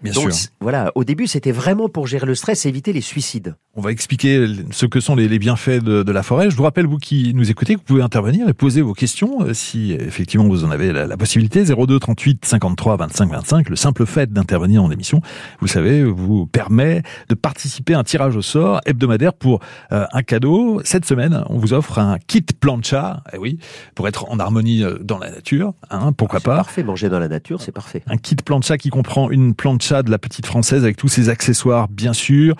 Bien 0.03 0.13
Donc, 0.13 0.33
sûr. 0.33 0.49
voilà, 0.61 0.93
au 0.95 1.05
début, 1.05 1.27
c'était 1.27 1.53
vraiment 1.53 1.89
pour 1.89 2.07
gérer 2.07 2.27
le 2.27 2.35
stress 2.35 2.65
et 2.65 2.69
éviter 2.71 2.93
les 2.93 3.01
suicides. 3.03 3.55
On 3.77 3.83
va 3.83 3.93
expliquer 3.93 4.47
ce 4.73 4.87
que 4.87 4.99
sont 4.99 5.15
les, 5.15 5.29
les 5.29 5.39
bienfaits 5.39 5.83
de, 5.85 6.03
de 6.03 6.13
la 6.13 6.23
forêt. 6.23 6.51
Je 6.51 6.57
vous 6.57 6.63
rappelle, 6.63 6.87
vous 6.87 6.97
qui 6.99 7.33
nous 7.35 7.51
écoutez, 7.51 7.75
que 7.75 7.81
vous 7.81 7.85
pouvez 7.85 8.03
intervenir 8.03 8.49
et 8.49 8.53
poser 8.55 8.81
vos 8.83 8.95
questions 8.95 9.43
euh, 9.43 9.53
si 9.55 9.93
effectivement 9.93 10.47
vous 10.49 10.65
en 10.65 10.71
avez 10.71 10.93
la, 10.93 11.07
la 11.07 11.17
possibilité. 11.17 11.65
02 11.65 11.99
38 11.99 12.45
53 12.45 12.97
25 12.97 13.31
25. 13.31 13.69
Le 13.69 13.77
simple 13.77 14.07
fait 14.07 14.33
d'intervenir 14.33 14.83
en 14.83 14.91
émission, 14.91 15.21
vous 15.61 15.67
savez, 15.69 16.03
vous 16.03 16.47
permet 16.47 17.03
de 17.29 17.35
participer 17.35 17.95
à 17.95 17.99
un 18.01 18.05
tirage 18.05 18.37
au 18.37 18.43
sort 18.43 18.81
hebdomadaire 18.87 19.35
pour 19.35 19.61
euh, 19.93 20.07
un 20.13 20.23
cadeau. 20.23 20.81
Cette 20.85 21.05
semaine, 21.05 21.45
on 21.49 21.59
vous 21.59 21.75
offre 21.75 21.99
un 21.99 22.19
kit 22.27 22.45
plancha, 22.59 23.23
eh 23.35 23.39
oui, 23.39 23.59
pour 23.95 24.09
être 24.09 24.31
en 24.31 24.39
harmonie 24.39 24.83
euh, 24.83 24.99
dans 25.01 25.19
la 25.19 25.31
nature. 25.31 25.75
Hein, 25.91 26.13
pourquoi 26.13 26.41
C'est 26.41 26.47
pas 26.47 26.57
parfait, 26.57 26.83
manger 26.83 27.09
dans 27.11 27.21
la 27.21 27.29
nature, 27.29 27.61
c'est 27.61 27.73
parfait. 27.73 28.03
un 28.07 28.17
kit 28.17 28.37
plancha 28.37 28.79
qui 28.79 28.89
comprend 28.89 29.31
une 29.31 29.55
plancha 29.55 29.90
de 29.91 30.11
la 30.11 30.19
petite 30.19 30.47
française 30.47 30.85
avec 30.85 30.97
tous 30.97 31.09
ses 31.09 31.29
accessoires, 31.29 31.89
bien 31.89 32.13
sûr. 32.13 32.55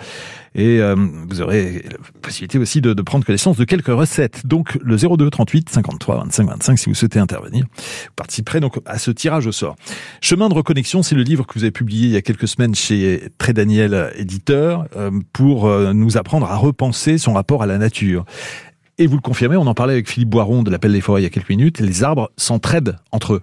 Et 0.53 0.79
euh, 0.79 0.95
vous 1.29 1.41
aurez 1.41 1.85
la 1.89 1.97
possibilité 2.21 2.57
aussi 2.57 2.81
de, 2.81 2.93
prendre 3.01 3.25
connaissance 3.25 3.57
de 3.57 3.63
quelques 3.63 3.87
recettes. 3.87 4.45
Donc 4.45 4.77
le 4.81 4.97
02 4.97 5.29
38 5.29 5.69
53 5.69 6.17
25 6.25 6.47
25 6.47 6.79
si 6.79 6.89
vous 6.89 6.95
souhaitez 6.95 7.19
intervenir. 7.19 7.65
Vous 7.73 8.13
participerez 8.15 8.59
donc 8.59 8.79
à 8.85 8.97
ce 8.97 9.11
tirage 9.11 9.47
au 9.47 9.51
sort. 9.51 9.75
Chemin 10.19 10.49
de 10.49 10.53
reconnexion, 10.53 11.03
c'est 11.03 11.15
le 11.15 11.23
livre 11.23 11.45
que 11.45 11.53
vous 11.53 11.63
avez 11.63 11.71
publié 11.71 12.07
il 12.07 12.11
y 12.11 12.17
a 12.17 12.21
quelques 12.21 12.47
semaines 12.47 12.75
chez 12.75 13.29
Très 13.37 13.53
Daniel 13.53 14.11
Éditeur 14.17 14.85
euh, 14.97 15.11
pour 15.31 15.67
euh, 15.67 15.93
nous 15.93 16.17
apprendre 16.17 16.47
à 16.47 16.57
repenser 16.57 17.17
son 17.17 17.33
rapport 17.33 17.63
à 17.63 17.65
la 17.65 17.77
nature. 17.77 18.25
Et 18.97 19.07
vous 19.07 19.15
le 19.15 19.21
confirmez, 19.21 19.55
on 19.55 19.67
en 19.67 19.73
parlait 19.73 19.93
avec 19.93 20.09
Philippe 20.09 20.29
Boiron 20.29 20.63
de 20.63 20.69
l'Appel 20.69 20.91
des 20.91 21.01
forêts 21.01 21.21
il 21.21 21.23
y 21.23 21.27
a 21.27 21.29
quelques 21.29 21.49
minutes, 21.49 21.79
les 21.79 22.03
arbres 22.03 22.29
s'entraident 22.35 22.97
entre 23.11 23.35
eux. 23.35 23.41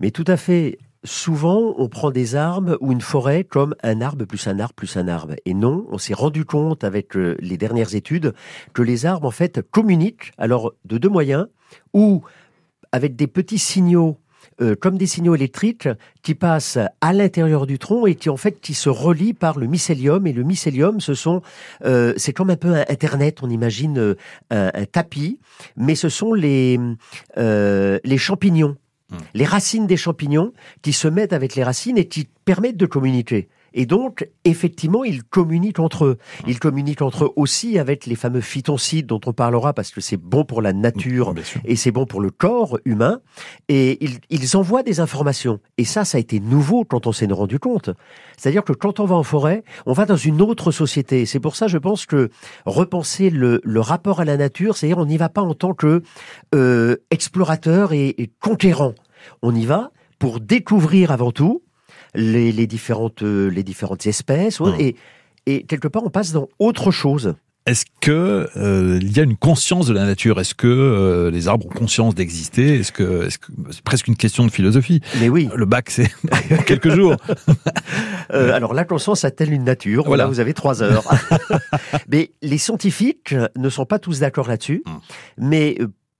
Mais 0.00 0.10
tout 0.10 0.24
à 0.26 0.36
fait. 0.36 0.78
Souvent, 1.04 1.74
on 1.78 1.88
prend 1.88 2.10
des 2.10 2.34
arbres 2.34 2.76
ou 2.80 2.90
une 2.90 3.00
forêt 3.00 3.44
comme 3.44 3.74
un 3.82 4.00
arbre 4.00 4.24
plus 4.24 4.46
un 4.48 4.58
arbre 4.58 4.74
plus 4.74 4.96
un 4.96 5.08
arbre. 5.08 5.34
Et 5.44 5.54
non, 5.54 5.86
on 5.90 5.98
s'est 5.98 6.14
rendu 6.14 6.44
compte 6.44 6.84
avec 6.84 7.16
euh, 7.16 7.36
les 7.38 7.56
dernières 7.56 7.94
études 7.94 8.34
que 8.72 8.82
les 8.82 9.06
arbres, 9.06 9.28
en 9.28 9.30
fait, 9.30 9.62
communiquent, 9.70 10.32
alors 10.38 10.72
de 10.84 10.98
deux 10.98 11.08
moyens, 11.08 11.46
ou 11.92 12.22
avec 12.92 13.14
des 13.14 13.26
petits 13.26 13.58
signaux, 13.58 14.18
euh, 14.60 14.74
comme 14.74 14.96
des 14.96 15.06
signaux 15.06 15.34
électriques, 15.34 15.88
qui 16.22 16.34
passent 16.34 16.78
à 17.00 17.12
l'intérieur 17.12 17.66
du 17.66 17.78
tronc 17.78 18.06
et 18.06 18.14
qui, 18.14 18.28
en 18.28 18.36
fait, 18.36 18.60
qui 18.60 18.74
se 18.74 18.88
relient 18.88 19.34
par 19.34 19.58
le 19.58 19.66
mycélium. 19.66 20.26
Et 20.26 20.32
le 20.32 20.42
mycélium, 20.42 21.00
ce 21.00 21.14
sont, 21.14 21.42
euh, 21.84 22.14
c'est 22.16 22.32
comme 22.32 22.50
un 22.50 22.56
peu 22.56 22.74
un 22.74 22.84
Internet, 22.88 23.42
on 23.42 23.50
imagine 23.50 24.16
un, 24.50 24.70
un 24.72 24.84
tapis, 24.86 25.40
mais 25.76 25.94
ce 25.94 26.08
sont 26.08 26.32
les, 26.32 26.80
les 27.36 28.18
champignons 28.18 28.76
les 29.34 29.44
racines 29.44 29.86
des 29.86 29.96
champignons 29.96 30.52
qui 30.82 30.92
se 30.92 31.08
mettent 31.08 31.32
avec 31.32 31.54
les 31.54 31.64
racines 31.64 31.98
et 31.98 32.08
qui 32.08 32.28
permettent 32.44 32.76
de 32.76 32.86
communiquer. 32.86 33.48
Et 33.74 33.86
donc, 33.86 34.28
effectivement, 34.44 35.04
ils 35.04 35.22
communiquent 35.22 35.80
entre 35.80 36.04
eux. 36.04 36.18
Ils 36.46 36.58
communiquent 36.58 37.02
entre 37.02 37.26
eux 37.26 37.32
aussi 37.36 37.78
avec 37.78 38.06
les 38.06 38.16
fameux 38.16 38.40
phytoncides 38.40 39.06
dont 39.06 39.20
on 39.26 39.32
parlera 39.32 39.72
parce 39.72 39.90
que 39.90 40.00
c'est 40.00 40.16
bon 40.16 40.44
pour 40.44 40.62
la 40.62 40.72
nature 40.72 41.34
sûr. 41.42 41.60
et 41.64 41.76
c'est 41.76 41.90
bon 41.90 42.06
pour 42.06 42.20
le 42.20 42.30
corps 42.30 42.78
humain. 42.84 43.20
Et 43.68 44.02
ils, 44.04 44.18
ils 44.30 44.56
envoient 44.56 44.82
des 44.82 45.00
informations. 45.00 45.60
Et 45.78 45.84
ça, 45.84 46.04
ça 46.04 46.18
a 46.18 46.20
été 46.20 46.40
nouveau 46.40 46.84
quand 46.84 47.06
on 47.06 47.12
s'est 47.12 47.26
rendu 47.26 47.58
compte. 47.58 47.90
C'est-à-dire 48.36 48.64
que 48.64 48.72
quand 48.72 49.00
on 49.00 49.04
va 49.04 49.14
en 49.14 49.22
forêt, 49.22 49.64
on 49.84 49.92
va 49.92 50.06
dans 50.06 50.16
une 50.16 50.40
autre 50.42 50.70
société. 50.70 51.26
C'est 51.26 51.40
pour 51.40 51.56
ça, 51.56 51.68
je 51.68 51.78
pense 51.78 52.06
que 52.06 52.30
repenser 52.64 53.30
le, 53.30 53.60
le 53.64 53.80
rapport 53.80 54.20
à 54.20 54.24
la 54.24 54.36
nature, 54.36 54.76
c'est-à-dire 54.76 54.98
on 54.98 55.06
n'y 55.06 55.16
va 55.16 55.28
pas 55.28 55.42
en 55.42 55.54
tant 55.54 55.74
que 55.74 56.02
euh, 56.54 56.96
explorateur 57.10 57.92
et, 57.92 58.08
et 58.18 58.30
conquérant. 58.40 58.94
On 59.42 59.54
y 59.54 59.66
va 59.66 59.90
pour 60.18 60.40
découvrir 60.40 61.10
avant 61.10 61.32
tout 61.32 61.62
les, 62.16 62.52
les 62.52 62.66
différentes 62.66 63.22
euh, 63.22 63.48
les 63.48 63.62
différentes 63.62 64.06
espèces 64.06 64.60
Mmh. 64.60 64.74
et 64.80 64.96
et 65.46 65.62
quelque 65.64 65.88
part 65.88 66.02
on 66.04 66.10
passe 66.10 66.32
dans 66.32 66.48
autre 66.58 66.90
chose. 66.90 67.34
Est-ce 67.66 67.84
que 68.00 68.48
euh, 68.56 68.98
il 69.02 69.16
y 69.16 69.18
a 69.18 69.24
une 69.24 69.36
conscience 69.36 69.88
de 69.88 69.92
la 69.92 70.04
nature? 70.04 70.38
Est-ce 70.38 70.54
que 70.54 70.68
euh, 70.68 71.32
les 71.32 71.48
arbres 71.48 71.66
ont 71.66 71.68
conscience 71.68 72.14
d'exister? 72.14 72.76
Est-ce 72.78 72.92
que 72.92 73.28
c'est 73.28 73.82
presque 73.82 74.06
une 74.06 74.14
question 74.14 74.46
de 74.46 74.52
philosophie 74.52 75.00
Mais 75.18 75.28
oui, 75.28 75.48
Le 75.52 75.66
bac, 75.66 75.90
c'est 75.90 76.08
quelques 76.66 76.90
jours. 76.90 77.16
Euh, 78.32 78.52
alors 78.52 78.74
la 78.74 78.84
conscience 78.84 79.24
a-t-elle 79.24 79.52
une 79.52 79.62
nature? 79.62 80.02
Voilà. 80.04 80.24
Voilà, 80.24 80.26
vous 80.26 80.40
avez 80.40 80.52
trois 80.52 80.82
heures. 80.82 81.04
mais 82.08 82.32
les 82.42 82.58
scientifiques 82.58 83.36
ne 83.56 83.68
sont 83.68 83.86
pas 83.86 84.00
tous 84.00 84.18
d'accord 84.18 84.48
là-dessus. 84.48 84.82
Mm. 84.84 84.90
Mais 85.38 85.78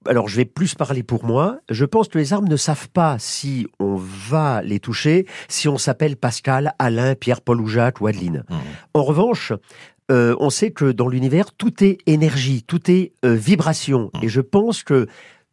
alors 0.08 0.28
je 0.28 0.36
vais 0.36 0.44
plus 0.44 0.74
parler 0.74 1.02
pour 1.02 1.24
moi. 1.24 1.58
Je 1.70 1.84
pense 1.84 2.08
que 2.08 2.18
les 2.18 2.32
arbres 2.32 2.48
ne 2.48 2.56
savent 2.56 2.88
pas 2.88 3.16
si 3.18 3.66
on 3.78 3.96
va 3.96 4.62
les 4.62 4.80
toucher, 4.80 5.26
si 5.48 5.68
on 5.68 5.78
s'appelle 5.78 6.16
Pascal, 6.16 6.74
Alain, 6.78 7.14
Pierre, 7.14 7.40
Paul 7.40 7.60
ou 7.60 7.66
Jacques 7.66 8.00
ou 8.00 8.06
Adeline. 8.06 8.44
Mm. 8.48 8.54
En 8.94 9.02
revanche, 9.02 9.52
euh, 10.10 10.36
on 10.38 10.50
sait 10.50 10.70
que 10.70 10.92
dans 10.92 11.08
l'univers, 11.08 11.52
tout 11.52 11.82
est 11.82 11.98
énergie, 12.06 12.62
tout 12.62 12.90
est 12.90 13.12
euh, 13.24 13.34
vibration. 13.34 14.10
Mm. 14.14 14.24
Et 14.24 14.28
je 14.28 14.40
pense 14.40 14.82
que 14.82 15.06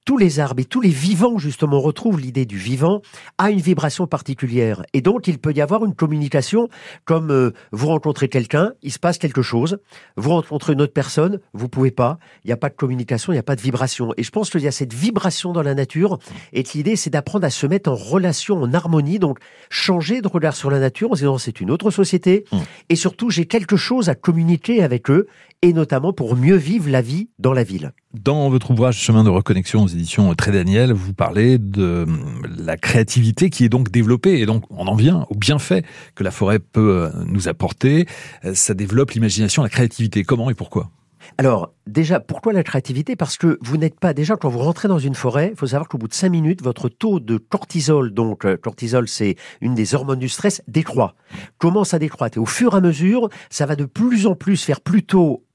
tous 0.05 0.17
les 0.17 0.39
arbres 0.39 0.61
et 0.61 0.65
tous 0.65 0.81
les 0.81 0.89
vivants, 0.89 1.37
justement, 1.37 1.77
on 1.77 1.81
retrouve 1.81 2.19
l'idée 2.19 2.45
du 2.45 2.57
vivant, 2.57 3.01
a 3.37 3.51
une 3.51 3.59
vibration 3.59 4.07
particulière. 4.07 4.83
Et 4.93 5.01
donc, 5.01 5.27
il 5.27 5.39
peut 5.39 5.53
y 5.53 5.61
avoir 5.61 5.85
une 5.85 5.95
communication, 5.95 6.67
comme 7.05 7.31
euh, 7.31 7.51
vous 7.71 7.87
rencontrez 7.87 8.27
quelqu'un, 8.27 8.73
il 8.81 8.91
se 8.91 8.99
passe 8.99 9.17
quelque 9.17 9.41
chose, 9.41 9.79
vous 10.17 10.29
rencontrez 10.31 10.73
une 10.73 10.81
autre 10.81 10.93
personne, 10.93 11.39
vous 11.53 11.69
pouvez 11.69 11.91
pas, 11.91 12.17
il 12.43 12.47
n'y 12.47 12.53
a 12.53 12.57
pas 12.57 12.69
de 12.69 12.75
communication, 12.75 13.31
il 13.31 13.35
n'y 13.35 13.39
a 13.39 13.43
pas 13.43 13.55
de 13.55 13.61
vibration. 13.61 14.13
Et 14.17 14.23
je 14.23 14.31
pense 14.31 14.49
qu'il 14.49 14.61
y 14.61 14.67
a 14.67 14.71
cette 14.71 14.93
vibration 14.93 15.53
dans 15.53 15.63
la 15.63 15.75
nature, 15.75 16.19
et 16.51 16.63
que 16.63 16.71
l'idée, 16.73 16.95
c'est 16.95 17.09
d'apprendre 17.09 17.45
à 17.45 17.49
se 17.49 17.65
mettre 17.67 17.89
en 17.89 17.95
relation, 17.95 18.61
en 18.61 18.73
harmonie, 18.73 19.19
donc 19.19 19.39
changer 19.69 20.21
de 20.21 20.27
regard 20.27 20.55
sur 20.55 20.69
la 20.69 20.79
nature 20.79 21.11
en 21.11 21.15
se 21.15 21.21
disant, 21.21 21.37
c'est 21.37 21.61
une 21.61 21.71
autre 21.71 21.91
société, 21.91 22.45
Mm. 22.51 22.57
et 22.89 22.95
surtout, 22.95 23.29
j'ai 23.29 23.45
quelque 23.45 23.77
chose 23.77 24.09
à 24.09 24.15
communiquer 24.15 24.83
avec 24.83 25.09
eux, 25.09 25.27
et 25.61 25.73
notamment 25.73 26.13
pour 26.13 26.35
mieux 26.35 26.55
vivre 26.55 26.89
la 26.89 27.01
vie 27.01 27.29
dans 27.39 27.53
la 27.53 27.63
ville. 27.63 27.93
Dans 28.13 28.49
votre 28.49 28.71
ouvrage 28.71 28.99
Chemin 28.99 29.23
de 29.23 29.29
reconnexion 29.29 29.81
aux 29.83 29.87
éditions 29.93 30.33
Très 30.35 30.51
Daniel, 30.51 30.93
vous 30.93 31.13
parlez 31.13 31.57
de 31.57 32.03
hum, 32.07 32.41
la 32.57 32.77
créativité 32.77 33.49
qui 33.49 33.63
est 33.65 33.69
donc 33.69 33.91
développée 33.91 34.39
et 34.39 34.45
donc 34.45 34.63
on 34.69 34.87
en 34.87 34.95
vient 34.95 35.25
au 35.29 35.35
bienfait 35.35 35.83
que 36.15 36.23
la 36.23 36.31
forêt 36.31 36.59
peut 36.59 37.03
euh, 37.03 37.09
nous 37.25 37.47
apporter. 37.47 38.07
Euh, 38.45 38.53
Ça 38.53 38.73
développe 38.73 39.11
l'imagination, 39.11 39.63
la 39.63 39.69
créativité. 39.69 40.23
Comment 40.23 40.49
et 40.49 40.53
pourquoi? 40.53 40.89
Alors, 41.37 41.73
déjà, 41.87 42.19
pourquoi 42.19 42.51
la 42.51 42.63
créativité? 42.63 43.15
Parce 43.15 43.37
que 43.37 43.57
vous 43.61 43.77
n'êtes 43.77 43.99
pas, 43.99 44.13
déjà, 44.13 44.35
quand 44.35 44.49
vous 44.49 44.59
rentrez 44.59 44.87
dans 44.89 44.99
une 44.99 45.15
forêt, 45.15 45.51
il 45.53 45.57
faut 45.57 45.67
savoir 45.67 45.87
qu'au 45.87 45.97
bout 45.97 46.09
de 46.09 46.13
cinq 46.13 46.29
minutes, 46.29 46.61
votre 46.61 46.89
taux 46.89 47.21
de 47.21 47.37
cortisol, 47.37 48.13
donc 48.13 48.45
euh, 48.45 48.57
cortisol, 48.57 49.07
c'est 49.07 49.35
une 49.61 49.73
des 49.73 49.95
hormones 49.95 50.19
du 50.19 50.29
stress, 50.29 50.61
décroît. 50.67 51.15
Commence 51.57 51.93
à 51.93 51.99
décroître. 51.99 52.37
Et 52.37 52.41
au 52.41 52.45
fur 52.45 52.73
et 52.73 52.77
à 52.77 52.81
mesure, 52.81 53.29
ça 53.49 53.65
va 53.65 53.75
de 53.75 53.85
plus 53.85 54.27
en 54.27 54.35
plus 54.35 54.61
faire 54.63 54.81
plutôt 54.81 55.45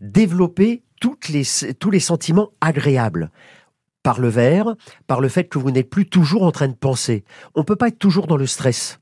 développer 0.00 0.84
toutes 1.02 1.28
les, 1.30 1.42
tous 1.80 1.90
les 1.90 1.98
sentiments 1.98 2.50
agréables. 2.60 3.32
Par 4.02 4.20
le 4.20 4.28
verre, 4.28 4.74
par 5.06 5.20
le 5.20 5.28
fait 5.28 5.44
que 5.44 5.58
vous 5.58 5.70
n'êtes 5.70 5.88
plus 5.88 6.06
toujours 6.06 6.42
en 6.42 6.50
train 6.50 6.68
de 6.68 6.74
penser. 6.74 7.24
On 7.54 7.64
peut 7.64 7.76
pas 7.76 7.88
être 7.88 7.98
toujours 7.98 8.26
dans 8.26 8.36
le 8.36 8.46
stress. 8.46 8.98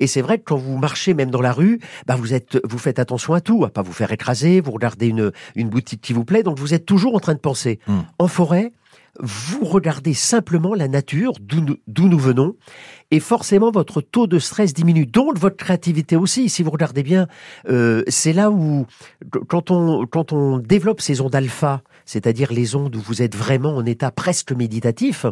Et 0.00 0.06
c'est 0.06 0.22
vrai 0.22 0.38
que 0.38 0.44
quand 0.44 0.56
vous 0.56 0.76
marchez 0.76 1.14
même 1.14 1.30
dans 1.30 1.40
la 1.40 1.52
rue, 1.52 1.80
bah 2.06 2.16
vous 2.16 2.34
êtes, 2.34 2.58
vous 2.64 2.78
faites 2.78 2.98
attention 2.98 3.34
à 3.34 3.40
tout, 3.40 3.64
à 3.64 3.70
pas 3.70 3.82
vous 3.82 3.92
faire 3.92 4.12
écraser, 4.12 4.60
vous 4.60 4.72
regardez 4.72 5.06
une, 5.08 5.32
une 5.54 5.68
boutique 5.68 6.00
qui 6.00 6.12
vous 6.12 6.24
plaît, 6.24 6.42
donc 6.42 6.58
vous 6.58 6.74
êtes 6.74 6.86
toujours 6.86 7.14
en 7.14 7.20
train 7.20 7.34
de 7.34 7.38
penser. 7.38 7.78
Hmm. 7.86 8.00
En 8.18 8.28
forêt, 8.28 8.72
vous 9.20 9.64
regardez 9.64 10.14
simplement 10.14 10.74
la 10.74 10.88
nature, 10.88 11.32
d'où 11.40 11.60
nous, 11.60 11.76
d'où 11.86 12.08
nous 12.08 12.18
venons, 12.18 12.54
et 13.10 13.20
forcément 13.20 13.70
votre 13.70 14.00
taux 14.00 14.26
de 14.26 14.38
stress 14.38 14.72
diminue, 14.72 15.06
donc 15.06 15.38
votre 15.38 15.56
créativité 15.56 16.16
aussi. 16.16 16.48
Si 16.48 16.62
vous 16.62 16.70
regardez 16.70 17.02
bien, 17.02 17.26
euh, 17.68 18.02
c'est 18.06 18.32
là 18.32 18.50
où, 18.50 18.86
quand 19.48 19.70
on, 19.70 20.06
quand 20.06 20.32
on 20.32 20.58
développe 20.58 21.00
ces 21.00 21.20
ondes 21.20 21.34
alpha, 21.34 21.82
c'est-à-dire 22.08 22.52
les 22.54 22.74
ondes 22.74 22.96
où 22.96 23.00
vous 23.00 23.20
êtes 23.20 23.36
vraiment 23.36 23.76
en 23.76 23.84
état 23.84 24.10
presque 24.10 24.52
méditatif, 24.52 25.26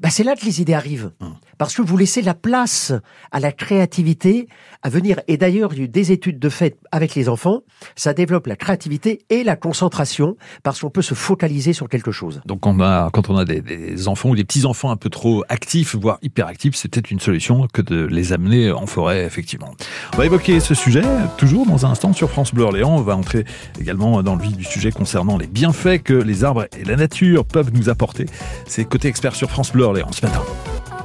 bah 0.00 0.10
c'est 0.10 0.24
là 0.24 0.34
que 0.36 0.44
les 0.44 0.60
idées 0.60 0.74
arrivent. 0.74 1.12
Hmm. 1.20 1.32
Parce 1.58 1.74
que 1.74 1.82
vous 1.82 1.96
laissez 1.96 2.22
la 2.22 2.34
place 2.34 2.92
à 3.30 3.40
la 3.40 3.52
créativité 3.52 4.48
à 4.82 4.88
venir. 4.88 5.20
Et 5.28 5.36
d'ailleurs, 5.36 5.72
il 5.72 5.78
y 5.78 5.80
a 5.82 5.84
eu 5.84 5.88
des 5.88 6.10
études 6.10 6.38
de 6.38 6.48
fait 6.48 6.76
avec 6.90 7.14
les 7.14 7.28
enfants. 7.28 7.60
Ça 7.94 8.14
développe 8.14 8.46
la 8.46 8.56
créativité 8.56 9.20
et 9.30 9.44
la 9.44 9.54
concentration 9.54 10.36
parce 10.64 10.80
qu'on 10.80 10.90
peut 10.90 11.02
se 11.02 11.14
focaliser 11.14 11.72
sur 11.72 11.88
quelque 11.88 12.10
chose. 12.10 12.40
Donc 12.46 12.66
on 12.66 12.80
a, 12.80 13.10
quand 13.12 13.30
on 13.30 13.36
a 13.36 13.44
des, 13.44 13.60
des 13.60 14.08
enfants 14.08 14.30
ou 14.30 14.36
des 14.36 14.44
petits-enfants 14.44 14.90
un 14.90 14.96
peu 14.96 15.08
trop 15.08 15.44
actifs, 15.48 15.94
voire 15.94 16.18
hyperactifs, 16.22 16.74
c'est 16.74 16.88
peut-être 16.88 17.10
une 17.10 17.20
solution 17.20 17.68
que 17.72 17.82
de 17.82 18.04
les 18.04 18.32
amener 18.32 18.72
en 18.72 18.86
forêt, 18.86 19.24
effectivement. 19.24 19.72
On 20.14 20.16
va 20.16 20.26
évoquer 20.26 20.58
ce 20.58 20.74
sujet, 20.74 21.02
toujours 21.38 21.66
dans 21.66 21.86
un 21.86 21.90
instant 21.90 22.12
sur 22.12 22.28
France 22.28 22.52
Bleu 22.52 22.64
Orléans. 22.64 22.96
On 22.96 23.02
va 23.02 23.16
entrer 23.16 23.44
également 23.80 24.22
dans 24.22 24.34
le 24.34 24.42
vif 24.42 24.56
du 24.56 24.64
sujet 24.64 24.90
concernant 24.90 25.38
les 25.38 25.46
bienfaits 25.46 26.01
que 26.02 26.14
les 26.14 26.44
arbres 26.44 26.66
et 26.78 26.84
la 26.84 26.96
nature 26.96 27.44
peuvent 27.44 27.72
nous 27.72 27.88
apporter. 27.88 28.26
C'est 28.66 28.84
Côté 28.84 29.08
Expert 29.08 29.34
sur 29.34 29.50
France 29.50 29.72
Bleu 29.72 29.84
Orléans 29.84 30.12
ce 30.12 30.26
matin. 30.26 30.42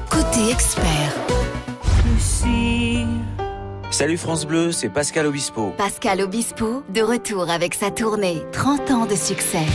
Côté 0.10 0.52
expert, 0.52 1.14
Salut 3.92 4.18
France 4.18 4.46
Bleu, 4.46 4.72
c'est 4.72 4.90
Pascal 4.90 5.26
Obispo. 5.26 5.74
Pascal 5.78 6.22
Obispo, 6.22 6.84
de 6.94 7.02
retour 7.02 7.50
avec 7.50 7.74
sa 7.74 7.90
tournée 7.90 8.44
30 8.52 8.92
ans 8.92 9.06
de 9.06 9.16
succès. 9.16 9.66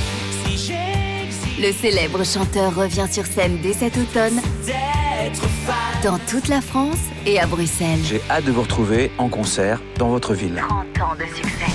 Le 1.61 1.73
célèbre 1.73 2.25
chanteur 2.25 2.75
revient 2.75 3.07
sur 3.11 3.27
scène 3.27 3.59
dès 3.63 3.73
cet 3.73 3.97
automne 3.97 4.41
dans 6.05 6.19
toute 6.19 6.49
la 6.49 6.61
France 6.61 6.99
et 7.27 7.41
à 7.41 7.47
Bruxelles. 7.47 8.01
J'ai 8.05 8.21
hâte 8.31 8.45
de 8.45 8.53
vous 8.53 8.63
retrouver 8.63 9.11
en 9.19 9.29
concert 9.29 9.81
dans 9.99 10.09
votre 10.09 10.35
ville. 10.35 10.63
30 10.69 11.03
ans 11.03 11.15
de 11.19 11.25
succès. 11.35 11.73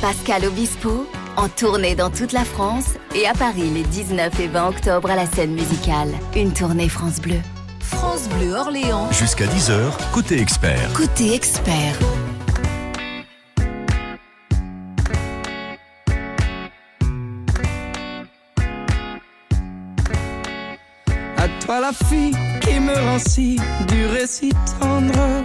Pascal 0.00 0.44
Obispo, 0.46 1.06
en 1.36 1.48
tournée 1.48 1.94
dans 1.94 2.10
toute 2.10 2.32
la 2.32 2.44
France 2.44 2.94
et 3.14 3.26
à 3.26 3.32
Paris 3.34 3.70
les 3.70 3.82
19 3.82 4.38
et 4.40 4.48
20 4.48 4.68
octobre 4.68 5.10
à 5.10 5.16
la 5.16 5.26
scène 5.26 5.52
musicale. 5.54 6.10
Une 6.36 6.52
tournée 6.52 6.88
France 6.88 7.20
Bleu. 7.20 7.40
France 7.80 8.28
Bleu 8.38 8.52
Orléans, 8.54 9.10
Jusqu'à 9.12 9.46
10h, 9.46 9.92
côté 10.12 10.40
expert. 10.40 10.92
côté 10.94 11.34
expert. 11.34 11.98
À 21.36 21.48
toi 21.64 21.80
la 21.80 21.92
fille 21.92 22.32
qui 22.60 22.80
me 22.80 22.94
rend 22.94 23.18
si 23.18 23.56
du 23.88 24.06
récit 24.06 24.52
tendre 24.80 25.42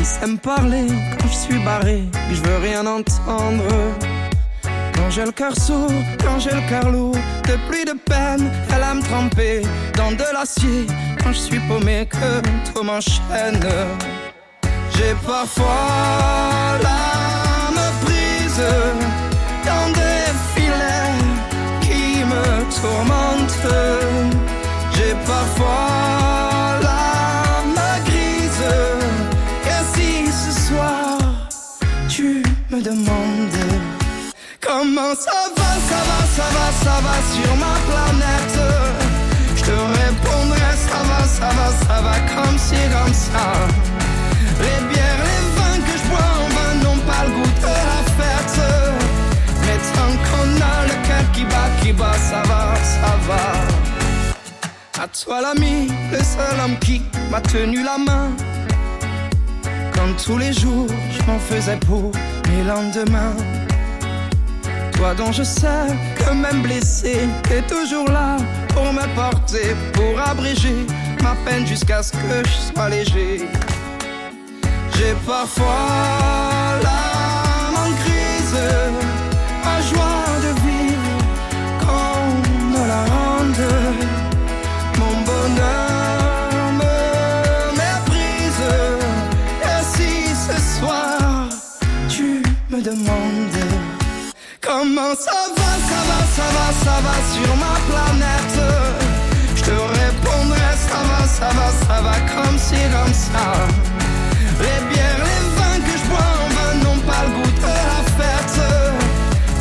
Qui 0.00 0.06
me 0.30 0.38
parler 0.38 0.86
quand 1.18 1.28
je 1.28 1.34
suis 1.34 1.58
barré, 1.58 2.04
que 2.30 2.34
je 2.34 2.40
veux 2.40 2.56
rien 2.56 2.86
entendre. 2.86 3.64
Quand 4.94 5.10
j'ai 5.10 5.26
le 5.26 5.30
cœur 5.30 5.54
sourd, 5.54 5.92
quand 6.24 6.38
j'ai 6.38 6.52
le 6.52 6.66
cœur 6.70 6.90
lourd 6.90 7.16
De 7.44 7.56
pluie 7.68 7.84
de 7.84 7.92
peine, 7.92 8.50
elle 8.74 8.82
a 8.82 8.94
me 8.94 9.02
tremper 9.02 9.60
dans 9.98 10.12
de 10.12 10.24
l'acier. 10.32 10.86
Quand 11.22 11.32
je 11.32 11.38
suis 11.38 11.60
paumé, 11.68 12.08
que 12.08 12.40
tout 12.72 12.82
m'enchaîne. 12.82 13.60
J'ai 14.94 15.14
parfois 15.26 16.78
l'âme 16.82 17.92
prise 18.02 18.64
Dans 19.66 19.88
des 19.92 20.32
filets 20.54 21.20
qui 21.82 22.24
me 22.24 22.44
tourmentent. 22.80 23.68
J'ai 24.94 25.14
parfois 25.26 26.19
me 32.70 32.80
demandes 32.82 33.90
comment 34.60 35.14
ça 35.14 35.50
va, 35.56 35.70
ça 35.88 36.00
va, 36.08 36.20
ça 36.36 36.46
va, 36.54 36.66
ça 36.84 36.96
va 37.04 37.16
sur 37.32 37.56
ma 37.56 37.74
planète, 37.88 38.58
je 39.56 39.62
te 39.62 39.70
répondrai 39.70 40.70
ça 40.90 41.00
va, 41.08 41.24
ça 41.26 41.48
va, 41.56 41.86
ça 41.86 42.02
va 42.02 42.16
comme 42.34 42.58
ci, 42.58 42.76
comme 42.92 43.14
ça. 43.14 43.46
Les 44.60 44.80
bières, 44.88 45.22
les 45.28 45.42
vins 45.56 45.80
que 45.86 45.94
je 45.98 46.08
bois 46.10 46.30
en 46.42 46.48
vain 46.56 46.72
n'ont 46.82 47.00
pas 47.10 47.24
le 47.26 47.32
goût 47.36 47.52
de 47.60 47.74
la 47.90 48.02
fête. 48.18 48.60
Mais 49.62 49.78
tant 49.94 50.12
qu'on 50.26 50.50
a 50.72 50.86
le 50.90 50.96
cœur 51.06 51.32
qui 51.32 51.44
bat, 51.44 51.70
qui 51.82 51.92
bat, 51.92 52.18
ça 52.30 52.42
va, 52.42 52.74
ça 52.76 53.12
va. 53.28 55.02
À 55.02 55.08
toi 55.08 55.40
l'ami, 55.40 55.88
le 56.12 56.18
seul 56.18 56.60
homme 56.62 56.78
qui 56.80 57.02
m'a 57.30 57.40
tenu 57.40 57.82
la 57.82 57.98
main. 57.98 58.30
Comme 59.94 60.14
tous 60.24 60.38
les 60.38 60.52
jours, 60.52 60.88
je 61.12 61.22
m'en 61.30 61.38
faisais 61.38 61.76
pour 61.76 62.12
mes 62.50 62.64
lendemains. 62.64 63.36
Toi 64.92 65.14
dont 65.14 65.32
je 65.32 65.42
sais 65.42 65.86
que 66.16 66.30
même 66.32 66.62
blessé, 66.62 67.28
t'es 67.44 67.62
toujours 67.62 68.08
là 68.08 68.36
pour 68.74 68.92
me 68.92 69.06
porter, 69.14 69.74
pour 69.92 70.20
abréger 70.20 70.86
ma 71.22 71.34
peine 71.44 71.66
jusqu'à 71.66 72.02
ce 72.02 72.12
que 72.12 72.42
je 72.44 72.74
sois 72.74 72.88
léger. 72.88 73.48
J'ai 74.94 75.14
parfois 75.26 76.49
comment 94.70 95.14
ça 95.26 95.40
va, 95.56 95.70
ça 95.90 96.00
va, 96.08 96.18
ça 96.36 96.48
va, 96.56 96.66
ça 96.84 96.96
va 97.04 97.16
sur 97.34 97.52
ma 97.64 97.74
planète, 97.90 98.58
je 99.56 99.62
te 99.62 99.76
répondrai 99.98 100.72
ça 100.90 101.00
va, 101.08 101.20
ça 101.38 101.48
va, 101.58 101.68
ça 101.86 101.96
va 102.06 102.16
comme 102.32 102.58
ci, 102.66 102.80
comme 102.94 103.14
ça. 103.26 103.46
Les 104.64 104.80
bières, 104.88 105.22
les 105.28 105.42
vins 105.56 105.80
que 105.86 105.94
je 106.00 106.06
bois 106.10 106.30
en 106.42 106.48
vain 106.56 106.72
n'ont 106.82 107.00
pas 107.10 107.22
le 107.26 107.30
goût 107.36 107.52
de 107.58 107.72
la 107.90 108.00
fête. 108.16 108.60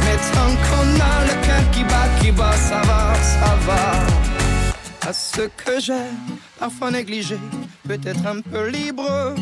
Mais 0.03 0.17
tant 0.35 0.53
qu'on 0.65 0.89
a 1.11 1.15
le 1.29 1.35
cœur 1.45 1.63
qui 1.71 1.83
bat, 1.91 2.09
qui 2.19 2.31
bat, 2.31 2.57
ça 2.69 2.81
va, 2.89 3.01
ça 3.33 3.51
va 3.67 5.09
à 5.09 5.13
ce 5.13 5.41
que 5.41 5.79
j'ai 5.79 6.09
parfois 6.59 6.91
négligé, 6.91 7.37
peut-être 7.87 8.25
un 8.27 8.41
peu 8.41 8.69
libre, 8.69 9.33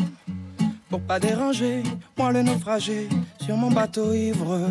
pour 0.88 1.00
pas 1.02 1.20
déranger, 1.20 1.82
moi 2.16 2.32
le 2.32 2.42
naufragé 2.42 3.08
sur 3.44 3.56
mon 3.56 3.70
bateau 3.70 4.14
ivre. 4.14 4.70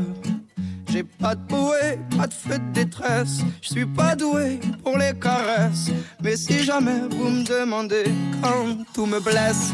J'ai 0.98 1.04
pas 1.04 1.36
de 1.36 1.42
bouée, 1.42 2.00
pas 2.18 2.26
de 2.26 2.34
feu 2.34 2.58
de 2.58 2.74
détresse, 2.74 3.42
je 3.62 3.68
suis 3.68 3.86
pas 3.86 4.16
doué 4.16 4.60
pour 4.84 4.98
les 4.98 5.14
caresses, 5.14 5.92
mais 6.24 6.36
si 6.36 6.64
jamais 6.64 7.02
vous 7.12 7.30
me 7.30 7.44
demandez 7.44 8.06
quand 8.42 8.84
tout 8.96 9.06
me 9.06 9.20
blesse, 9.20 9.74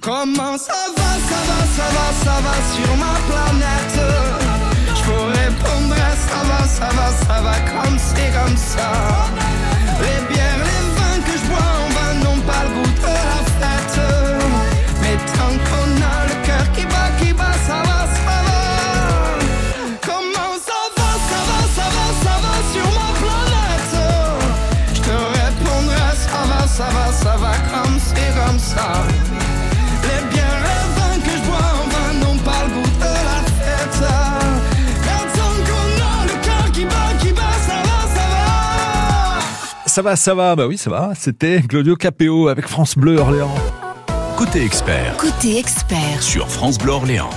comment 0.00 0.58
ça 0.58 0.72
va, 0.96 1.10
ça 1.28 1.40
va, 1.48 1.58
ça 1.76 1.88
va, 1.94 2.06
ça 2.24 2.40
va 2.40 2.54
sur 2.74 2.96
ma 2.96 3.14
planète, 3.28 3.99
Ça 40.00 40.04
va, 40.04 40.16
ça 40.16 40.34
va, 40.34 40.56
bah 40.56 40.66
oui, 40.66 40.78
ça 40.78 40.88
va. 40.88 41.12
C'était 41.14 41.60
Claudio 41.60 41.94
Capéo 41.94 42.48
avec 42.48 42.66
France 42.66 42.96
Bleu 42.96 43.18
Orléans. 43.18 43.54
Côté 44.38 44.64
expert 44.64 45.14
Côté 45.18 45.58
expert. 45.58 46.22
sur 46.22 46.48
France 46.48 46.78
Bleu 46.78 46.92
Orléans. 46.92 47.28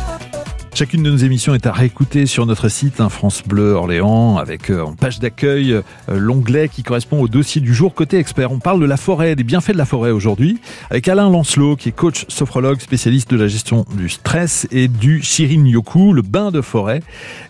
Chacune 0.75 1.03
de 1.03 1.11
nos 1.11 1.17
émissions 1.17 1.53
est 1.53 1.67
à 1.67 1.71
réécouter 1.71 2.25
sur 2.25 2.47
notre 2.47 2.67
site 2.67 2.99
hein, 2.99 3.09
France 3.09 3.43
Bleu 3.45 3.73
Orléans 3.73 4.37
avec 4.37 4.71
euh, 4.71 4.81
en 4.81 4.93
page 4.93 5.19
d'accueil 5.19 5.71
euh, 5.71 5.81
l'onglet 6.07 6.67
qui 6.67 6.81
correspond 6.81 7.21
au 7.21 7.27
dossier 7.27 7.61
du 7.61 7.75
jour 7.75 7.93
côté 7.93 8.17
expert. 8.17 8.51
On 8.51 8.57
parle 8.57 8.79
de 8.81 8.87
la 8.87 8.97
forêt, 8.97 9.35
des 9.35 9.43
bienfaits 9.43 9.73
de 9.73 9.77
la 9.77 9.85
forêt 9.85 10.09
aujourd'hui 10.09 10.59
avec 10.89 11.07
Alain 11.07 11.29
Lancelot 11.29 11.75
qui 11.75 11.89
est 11.89 11.91
coach 11.91 12.25
sophrologue 12.27 12.79
spécialiste 12.79 13.29
de 13.29 13.37
la 13.37 13.47
gestion 13.47 13.85
du 13.95 14.09
stress 14.09 14.67
et 14.71 14.87
du 14.87 15.21
Shirin 15.21 15.63
Yoku, 15.67 16.11
le 16.11 16.23
bain 16.23 16.49
de 16.49 16.61
forêt. 16.61 17.03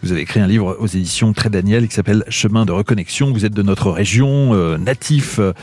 Vous 0.03 0.11
avez 0.11 0.19
écrit 0.19 0.41
un 0.41 0.47
livre 0.47 0.75
aux 0.77 0.87
éditions 0.87 1.31
Très 1.31 1.49
Daniel 1.49 1.87
qui 1.87 1.95
s'appelle 1.95 2.25
Chemin 2.27 2.65
de 2.65 2.73
reconnexion. 2.73 3.31
Vous 3.31 3.45
êtes 3.45 3.53
de 3.53 3.63
notre 3.63 3.89
région, 3.89 4.53
euh, 4.53 4.77
natif 4.77 5.39
euh, 5.39 5.53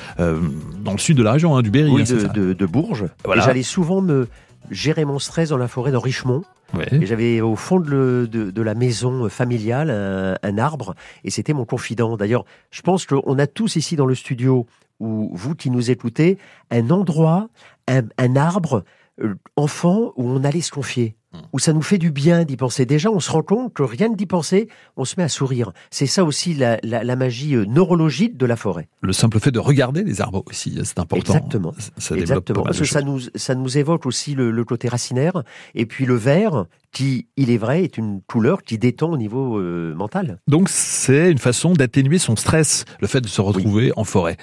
dans 0.82 0.92
le 0.92 0.98
sud 0.98 1.18
de 1.18 1.22
la 1.22 1.32
région 1.32 1.54
hein, 1.58 1.62
du 1.62 1.70
Berry. 1.70 1.90
Oui, 1.90 2.04
hein, 2.10 2.28
de, 2.34 2.40
de, 2.40 2.52
de 2.54 2.66
Bourges. 2.66 3.04
Voilà. 3.26 3.42
Et 3.42 3.44
j'allais 3.44 3.62
souvent 3.62 4.00
me 4.00 4.28
gérer 4.70 5.04
mon 5.04 5.18
stress 5.18 5.48
dans 5.50 5.56
la 5.58 5.68
forêt 5.68 5.90
de 5.92 5.96
Richemont. 5.96 6.42
Ouais. 6.74 6.86
Et 6.92 7.06
j'avais 7.06 7.40
au 7.40 7.56
fond 7.56 7.80
de, 7.80 7.90
le- 7.90 8.28
de- 8.28 8.50
de 8.50 8.62
la 8.62 8.74
maison 8.74 9.28
familiale 9.28 9.90
un, 9.90 10.36
un 10.42 10.58
arbre 10.58 10.94
et 11.24 11.30
c'était 11.30 11.52
mon 11.52 11.64
confident. 11.64 12.16
D'ailleurs, 12.16 12.44
je 12.70 12.82
pense 12.82 13.06
qu'on 13.06 13.38
a 13.38 13.46
tous 13.48 13.74
ici 13.76 13.96
dans 13.96 14.06
le 14.06 14.14
studio, 14.14 14.66
ou 15.00 15.30
vous 15.32 15.54
qui 15.56 15.70
nous 15.70 15.90
écoutez, 15.90 16.38
un 16.70 16.90
endroit, 16.90 17.48
un, 17.88 18.02
un 18.18 18.36
arbre, 18.36 18.84
euh, 19.20 19.34
enfant, 19.56 20.12
où 20.16 20.28
on 20.28 20.44
allait 20.44 20.60
se 20.60 20.70
confier. 20.70 21.16
Où 21.52 21.60
ça 21.60 21.72
nous 21.72 21.82
fait 21.82 21.98
du 21.98 22.10
bien 22.10 22.42
d'y 22.44 22.56
penser. 22.56 22.86
Déjà, 22.86 23.08
on 23.08 23.20
se 23.20 23.30
rend 23.30 23.42
compte 23.42 23.72
que 23.72 23.84
rien 23.84 24.10
que 24.10 24.16
d'y 24.16 24.26
penser, 24.26 24.68
on 24.96 25.04
se 25.04 25.14
met 25.16 25.22
à 25.22 25.28
sourire. 25.28 25.72
C'est 25.92 26.06
ça 26.06 26.24
aussi 26.24 26.54
la, 26.54 26.78
la- 26.82 27.04
la 27.04 27.14
magie 27.14 27.54
euh, 27.54 27.64
neurologique 27.66 28.36
de 28.36 28.46
la 28.46 28.56
forêt. 28.56 28.88
Le 29.00 29.12
simple 29.12 29.38
fait 29.38 29.52
de 29.52 29.60
regarder 29.60 30.02
les 30.02 30.20
arbres 30.20 30.42
aussi, 30.46 30.76
c'est 30.82 30.98
important. 30.98 31.32
Exactement. 31.34 31.72
Ça- 31.78 32.16
Exactement, 32.16 32.62
parce 32.64 32.78
que 32.78 32.84
ça 32.84 33.02
nous, 33.02 33.20
ça 33.36 33.54
nous 33.54 33.78
évoque 33.78 34.06
aussi 34.06 34.34
le, 34.34 34.50
le 34.50 34.64
côté 34.64 34.88
racinaire, 34.88 35.44
et 35.76 35.86
puis 35.86 36.04
le 36.04 36.14
vert, 36.16 36.66
qui, 36.90 37.28
il 37.36 37.50
est 37.50 37.58
vrai, 37.58 37.84
est 37.84 37.96
une 37.96 38.20
couleur 38.22 38.62
qui 38.62 38.76
détend 38.76 39.12
au 39.12 39.16
niveau 39.16 39.58
euh, 39.58 39.94
mental. 39.94 40.40
Donc 40.48 40.68
c'est 40.68 41.30
une 41.30 41.38
façon 41.38 41.74
d'atténuer 41.74 42.18
son 42.18 42.34
stress, 42.34 42.84
le 43.00 43.06
fait 43.06 43.20
de 43.20 43.28
se 43.28 43.40
retrouver 43.40 43.92
en 43.96 44.02
forêt. 44.02 44.36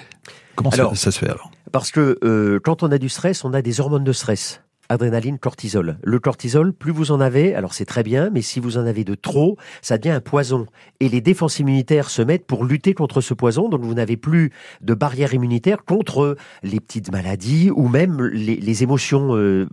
Comment 0.56 0.70
ça- 0.70 0.94
se 0.94 1.10
fait 1.18 1.28
alors? 1.28 1.50
Parce 1.70 1.90
que 1.90 2.18
euh, 2.24 2.58
quand 2.64 2.82
on 2.82 2.90
a 2.90 2.96
du 2.98 3.10
stress, 3.10 3.44
on 3.44 3.52
a 3.52 3.60
des 3.60 3.80
hormones 3.80 4.04
de 4.04 4.12
stress. 4.12 4.62
Adrénaline, 4.88 5.38
cortisol. 5.38 5.98
Le 6.02 6.18
cortisol, 6.18 6.72
plus 6.72 6.92
vous 6.92 7.10
en 7.10 7.20
avez, 7.20 7.54
alors 7.54 7.74
c'est 7.74 7.84
très 7.84 8.02
bien, 8.02 8.30
mais 8.30 8.42
si 8.42 8.58
vous 8.58 8.78
en 8.78 8.86
avez 8.86 9.04
de 9.04 9.14
trop, 9.14 9.56
ça 9.82 9.98
devient 9.98 10.14
un 10.14 10.20
poison. 10.20 10.66
Et 11.00 11.08
les 11.08 11.20
défenses 11.20 11.58
immunitaires 11.58 12.10
se 12.10 12.22
mettent 12.22 12.46
pour 12.46 12.64
lutter 12.64 12.94
contre 12.94 13.20
ce 13.20 13.34
poison, 13.34 13.68
donc 13.68 13.82
vous 13.82 13.94
n'avez 13.94 14.16
plus 14.16 14.50
de 14.80 14.94
barrière 14.94 15.34
immunitaire 15.34 15.84
contre 15.84 16.36
les 16.62 16.80
petites 16.80 17.12
maladies 17.12 17.70
ou 17.70 17.88
même 17.88 18.22
les, 18.22 18.56
les 18.56 18.82
émotions, 18.82 19.36
euh, 19.36 19.68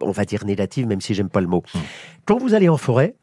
on 0.00 0.12
va 0.12 0.24
dire 0.24 0.44
négatives, 0.44 0.86
même 0.86 1.00
si 1.00 1.14
j'aime 1.14 1.30
pas 1.30 1.40
le 1.40 1.46
mot. 1.48 1.62
Quand 2.24 2.38
vous 2.38 2.54
allez 2.54 2.68
en 2.68 2.78
forêt, 2.78 3.16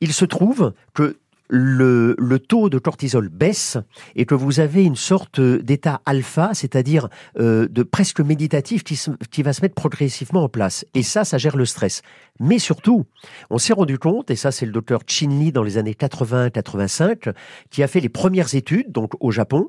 il 0.00 0.12
se 0.12 0.24
trouve 0.24 0.72
que 0.94 1.18
le, 1.48 2.14
le, 2.18 2.38
taux 2.38 2.68
de 2.68 2.78
cortisol 2.78 3.28
baisse 3.28 3.78
et 4.14 4.26
que 4.26 4.34
vous 4.34 4.60
avez 4.60 4.84
une 4.84 4.96
sorte 4.96 5.40
d'état 5.40 6.00
alpha, 6.04 6.50
c'est-à-dire 6.54 7.08
euh, 7.38 7.68
de 7.68 7.82
presque 7.82 8.20
méditatif 8.20 8.84
qui, 8.84 8.96
se, 8.96 9.10
qui, 9.30 9.42
va 9.42 9.52
se 9.52 9.62
mettre 9.62 9.74
progressivement 9.74 10.44
en 10.44 10.48
place. 10.48 10.84
Et 10.94 11.02
ça, 11.02 11.24
ça 11.24 11.38
gère 11.38 11.56
le 11.56 11.64
stress. 11.64 12.02
Mais 12.40 12.58
surtout, 12.58 13.04
on 13.50 13.58
s'est 13.58 13.72
rendu 13.72 13.98
compte, 13.98 14.30
et 14.30 14.36
ça 14.36 14.50
c'est 14.50 14.66
le 14.66 14.72
docteur 14.72 15.00
Chin 15.06 15.50
dans 15.52 15.62
les 15.62 15.78
années 15.78 15.94
80-85, 15.98 17.32
qui 17.70 17.82
a 17.82 17.88
fait 17.88 18.00
les 18.00 18.08
premières 18.08 18.54
études, 18.54 18.92
donc 18.92 19.12
au 19.20 19.30
Japon, 19.30 19.68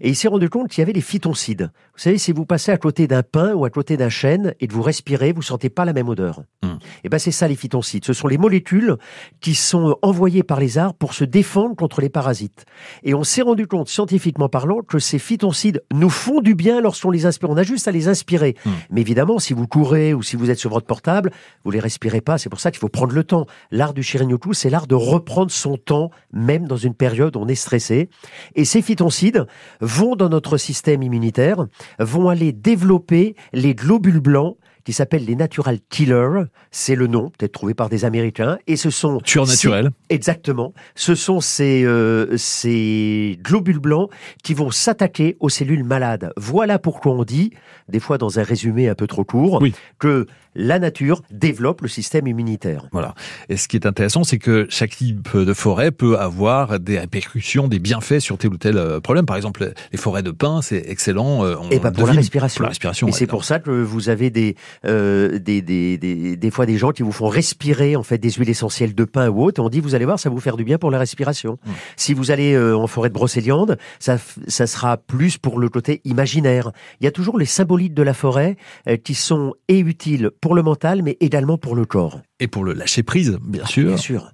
et 0.00 0.08
il 0.08 0.16
s'est 0.16 0.28
rendu 0.28 0.48
compte 0.48 0.68
qu'il 0.68 0.80
y 0.80 0.82
avait 0.82 0.92
les 0.92 1.00
phytoncides. 1.00 1.70
Vous 1.94 2.02
savez, 2.02 2.18
si 2.18 2.32
vous 2.32 2.46
passez 2.46 2.72
à 2.72 2.78
côté 2.78 3.06
d'un 3.06 3.22
pain 3.22 3.54
ou 3.54 3.64
à 3.64 3.70
côté 3.70 3.96
d'un 3.96 4.08
chêne 4.08 4.54
et 4.60 4.66
que 4.66 4.72
vous 4.72 4.82
respirez, 4.82 5.32
vous 5.32 5.42
sentez 5.42 5.68
pas 5.68 5.84
la 5.84 5.92
même 5.92 6.08
odeur. 6.08 6.42
Mmh. 6.62 6.68
Et 7.04 7.08
ben 7.08 7.18
c'est 7.18 7.30
ça 7.30 7.48
les 7.48 7.56
phytoncides. 7.56 8.04
Ce 8.04 8.12
sont 8.12 8.28
les 8.28 8.38
molécules 8.38 8.96
qui 9.40 9.54
sont 9.54 9.96
envoyées 10.02 10.42
par 10.42 10.60
les 10.60 10.78
arbres 10.78 10.94
pour 10.94 11.12
se 11.18 11.24
défendre 11.24 11.74
contre 11.74 12.00
les 12.00 12.08
parasites. 12.08 12.64
Et 13.02 13.12
on 13.12 13.24
s'est 13.24 13.42
rendu 13.42 13.66
compte, 13.66 13.88
scientifiquement 13.88 14.48
parlant, 14.48 14.82
que 14.82 15.00
ces 15.00 15.18
phytoncides 15.18 15.82
nous 15.92 16.10
font 16.10 16.40
du 16.40 16.54
bien 16.54 16.80
lorsqu'on 16.80 17.10
les 17.10 17.26
inspire. 17.26 17.50
On 17.50 17.56
a 17.56 17.64
juste 17.64 17.88
à 17.88 17.90
les 17.90 18.06
inspirer. 18.06 18.54
Mmh. 18.64 18.70
Mais 18.90 19.00
évidemment, 19.00 19.38
si 19.40 19.52
vous 19.52 19.66
courez 19.66 20.14
ou 20.14 20.22
si 20.22 20.36
vous 20.36 20.50
êtes 20.50 20.58
sur 20.58 20.70
votre 20.70 20.86
portable, 20.86 21.32
vous 21.64 21.70
les 21.72 21.80
respirez 21.80 22.20
pas. 22.20 22.38
C'est 22.38 22.48
pour 22.48 22.60
ça 22.60 22.70
qu'il 22.70 22.78
faut 22.78 22.88
prendre 22.88 23.14
le 23.14 23.24
temps. 23.24 23.46
L'art 23.72 23.94
du 23.94 24.02
Shirin-yoku, 24.02 24.54
c'est 24.54 24.70
l'art 24.70 24.86
de 24.86 24.94
reprendre 24.94 25.50
son 25.50 25.76
temps, 25.76 26.10
même 26.32 26.68
dans 26.68 26.76
une 26.76 26.94
période 26.94 27.36
où 27.36 27.40
on 27.40 27.48
est 27.48 27.56
stressé. 27.56 28.08
Et 28.54 28.64
ces 28.64 28.80
phytoncides 28.80 29.46
vont 29.80 30.14
dans 30.14 30.28
notre 30.28 30.56
système 30.56 31.02
immunitaire, 31.02 31.66
vont 31.98 32.28
aller 32.28 32.52
développer 32.52 33.34
les 33.52 33.74
globules 33.74 34.20
blancs 34.20 34.56
qui 34.88 34.94
s'appellent 34.94 35.26
les 35.26 35.36
natural 35.36 35.80
killers. 35.90 36.44
C'est 36.70 36.94
le 36.94 37.08
nom, 37.08 37.28
peut-être 37.28 37.52
trouvé 37.52 37.74
par 37.74 37.90
des 37.90 38.06
Américains. 38.06 38.56
Et 38.66 38.76
ce 38.76 38.88
sont 38.88 39.20
tueurs 39.20 39.46
naturels. 39.46 39.90
Exactement. 40.08 40.72
Ce 40.94 41.14
sont 41.14 41.42
ces 41.42 41.84
euh, 41.84 42.38
ces 42.38 43.38
globules 43.42 43.80
blancs 43.80 44.08
qui 44.42 44.54
vont 44.54 44.70
s'attaquer 44.70 45.36
aux 45.40 45.50
cellules 45.50 45.84
malades. 45.84 46.32
Voilà 46.38 46.78
pourquoi 46.78 47.12
on 47.12 47.24
dit, 47.24 47.52
des 47.90 48.00
fois 48.00 48.16
dans 48.16 48.38
un 48.38 48.42
résumé 48.42 48.88
un 48.88 48.94
peu 48.94 49.06
trop 49.06 49.24
court, 49.24 49.58
oui. 49.60 49.74
que 49.98 50.26
la 50.54 50.78
nature 50.78 51.22
développe 51.30 51.82
le 51.82 51.88
système 51.88 52.26
immunitaire. 52.26 52.86
Voilà. 52.92 53.14
Et 53.48 53.56
ce 53.56 53.68
qui 53.68 53.76
est 53.76 53.86
intéressant, 53.86 54.24
c'est 54.24 54.38
que 54.38 54.66
chaque 54.70 54.96
type 54.96 55.36
de 55.36 55.52
forêt 55.52 55.92
peut 55.92 56.18
avoir 56.18 56.80
des 56.80 56.98
répercussions, 56.98 57.68
des 57.68 57.78
bienfaits 57.78 58.18
sur 58.18 58.38
tel 58.38 58.52
ou 58.52 58.56
tel 58.56 58.76
euh, 58.76 59.00
problème. 59.00 59.24
Par 59.24 59.36
exemple, 59.36 59.72
les 59.92 59.98
forêts 59.98 60.22
de 60.22 60.32
pins, 60.32 60.60
c'est 60.60 60.82
excellent. 60.86 61.44
Euh, 61.44 61.56
Et 61.70 61.78
ben 61.78 61.92
pour 61.92 62.06
la 62.06 62.14
respiration. 62.14 62.58
Pour 62.58 62.64
la 62.64 62.70
respiration. 62.70 63.08
Et 63.08 63.12
c'est 63.12 63.26
pour 63.26 63.44
ça 63.44 63.60
que 63.60 63.70
vous 63.70 64.08
avez 64.08 64.30
des, 64.30 64.56
euh, 64.84 65.38
des, 65.38 65.62
des, 65.62 65.98
des, 65.98 66.36
des, 66.36 66.50
fois 66.50 66.66
des 66.66 66.76
gens 66.76 66.92
qui 66.92 67.02
vous 67.02 67.12
font 67.12 67.28
respirer 67.28 67.96
en 67.96 68.02
fait 68.02 68.18
des 68.18 68.30
huiles 68.30 68.50
essentielles 68.50 68.94
de 68.94 69.04
pin 69.04 69.28
ou 69.28 69.42
autres. 69.42 69.60
Et 69.60 69.64
on 69.64 69.68
dit, 69.68 69.80
vous 69.80 69.94
allez 69.94 70.04
voir, 70.04 70.18
ça 70.18 70.28
va 70.28 70.34
vous 70.34 70.40
faire 70.40 70.56
du 70.56 70.64
bien 70.64 70.78
pour 70.78 70.90
la 70.90 70.98
respiration. 70.98 71.58
Mmh. 71.64 71.70
Si 71.96 72.14
vous 72.14 72.30
allez 72.30 72.54
euh, 72.54 72.76
en 72.76 72.86
forêt 72.86 73.08
de 73.08 73.14
brocéliande, 73.14 73.78
ça, 73.98 74.18
ça 74.46 74.66
sera 74.66 74.96
plus 74.96 75.38
pour 75.38 75.58
le 75.58 75.68
côté 75.68 76.00
imaginaire. 76.04 76.72
Il 77.00 77.04
y 77.04 77.08
a 77.08 77.12
toujours 77.12 77.38
les 77.38 77.46
symbolites 77.46 77.94
de 77.94 78.02
la 78.02 78.14
forêt 78.14 78.56
euh, 78.88 78.96
qui 78.96 79.14
sont 79.14 79.54
et 79.68 79.78
utiles 79.78 80.30
pour 80.40 80.54
le 80.54 80.62
mental, 80.62 81.02
mais 81.02 81.16
également 81.20 81.58
pour 81.58 81.74
le 81.74 81.84
corps. 81.84 82.20
Et 82.40 82.48
pour 82.48 82.64
le 82.64 82.72
lâcher 82.72 83.02
prise, 83.02 83.38
bien 83.42 83.66
sûr. 83.66 83.88
Bien 83.88 83.96
sûr. 83.96 84.32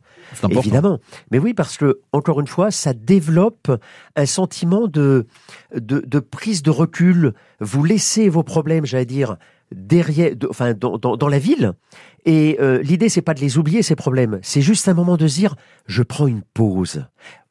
Évidemment. 0.51 0.99
Mais 1.31 1.39
oui, 1.39 1.55
parce 1.55 1.77
que, 1.77 2.01
encore 2.13 2.41
une 2.41 2.47
fois, 2.47 2.71
ça 2.71 2.93
développe 2.93 3.71
un 4.17 4.27
sentiment 4.27 4.87
de, 4.87 5.27
de, 5.75 6.01
de 6.01 6.19
prise 6.19 6.63
de 6.63 6.71
recul. 6.71 7.35
Vous 7.61 7.85
laissez 7.85 8.29
vos 8.29 8.43
problèmes, 8.43 8.87
j'allais 8.87 9.07
dire, 9.07 9.37
derrière, 9.75 10.37
de, 10.37 10.47
enfin, 10.49 10.75
dans, 10.75 10.99
dans, 10.99 11.29
la 11.29 11.39
ville. 11.39 11.73
Et 12.25 12.57
euh, 12.61 12.83
l'idée, 12.83 13.09
c'est 13.09 13.23
pas 13.23 13.35
de 13.35 13.41
les 13.41 13.59
oublier, 13.59 13.83
ces 13.83 13.97
problèmes. 13.97 14.39
C'est 14.43 14.63
juste 14.63 14.89
un 14.89 14.95
moment 14.95 15.17
de 15.17 15.27
se 15.27 15.37
dire, 15.37 15.57
je 15.87 16.03
prends 16.03 16.27
une 16.27 16.43
pause 16.55 17.05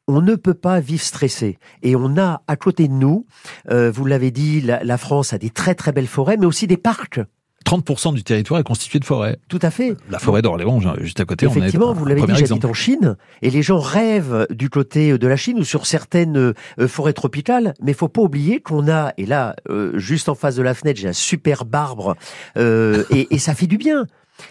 on 0.06 0.20
ne 0.20 0.34
peut 0.34 0.54
pas 0.54 0.80
vivre 0.80 1.02
stressé. 1.02 1.58
Et 1.82 1.96
on 1.96 2.16
a 2.18 2.42
à 2.46 2.56
côté 2.56 2.88
de 2.88 2.92
nous, 2.92 3.26
euh, 3.70 3.90
vous 3.90 4.04
l'avez 4.04 4.30
dit, 4.30 4.60
la, 4.60 4.98
France 4.98 5.32
a 5.32 5.38
des 5.38 5.50
très 5.50 5.74
très 5.74 5.92
belles 5.92 6.06
forêts, 6.06 6.36
mais 6.36 6.46
aussi 6.46 6.66
des 6.66 6.76
parcs. 6.76 7.20
30% 7.64 8.14
du 8.14 8.22
territoire 8.22 8.60
est 8.60 8.64
constitué 8.64 8.98
de 8.98 9.04
forêts. 9.04 9.38
Tout 9.48 9.58
à 9.62 9.70
fait. 9.70 9.96
La 10.10 10.18
forêt 10.18 10.42
d'Orléans, 10.42 10.80
juste 11.00 11.20
à 11.20 11.24
côté. 11.24 11.46
Effectivement, 11.46 11.88
on 11.88 11.94
est 11.94 11.98
vous 11.98 12.04
l'avez 12.04 12.22
dit, 12.22 12.34
j'habite 12.34 12.64
en 12.64 12.74
Chine, 12.74 13.16
et 13.42 13.50
les 13.50 13.62
gens 13.62 13.78
rêvent 13.78 14.46
du 14.50 14.70
côté 14.70 15.16
de 15.16 15.26
la 15.26 15.36
Chine 15.36 15.58
ou 15.58 15.64
sur 15.64 15.86
certaines 15.86 16.36
euh, 16.36 16.88
forêts 16.88 17.12
tropicales, 17.12 17.74
mais 17.82 17.92
faut 17.92 18.08
pas 18.08 18.22
oublier 18.22 18.60
qu'on 18.60 18.88
a, 18.88 19.12
et 19.16 19.26
là, 19.26 19.56
euh, 19.68 19.98
juste 19.98 20.28
en 20.28 20.34
face 20.34 20.56
de 20.56 20.62
la 20.62 20.74
fenêtre, 20.74 21.00
j'ai 21.00 21.08
un 21.08 21.12
super 21.12 21.64
arbre, 21.72 22.16
euh, 22.56 23.04
et, 23.10 23.34
et 23.34 23.38
ça 23.38 23.54
fait 23.54 23.66
du 23.66 23.78
bien. 23.78 24.06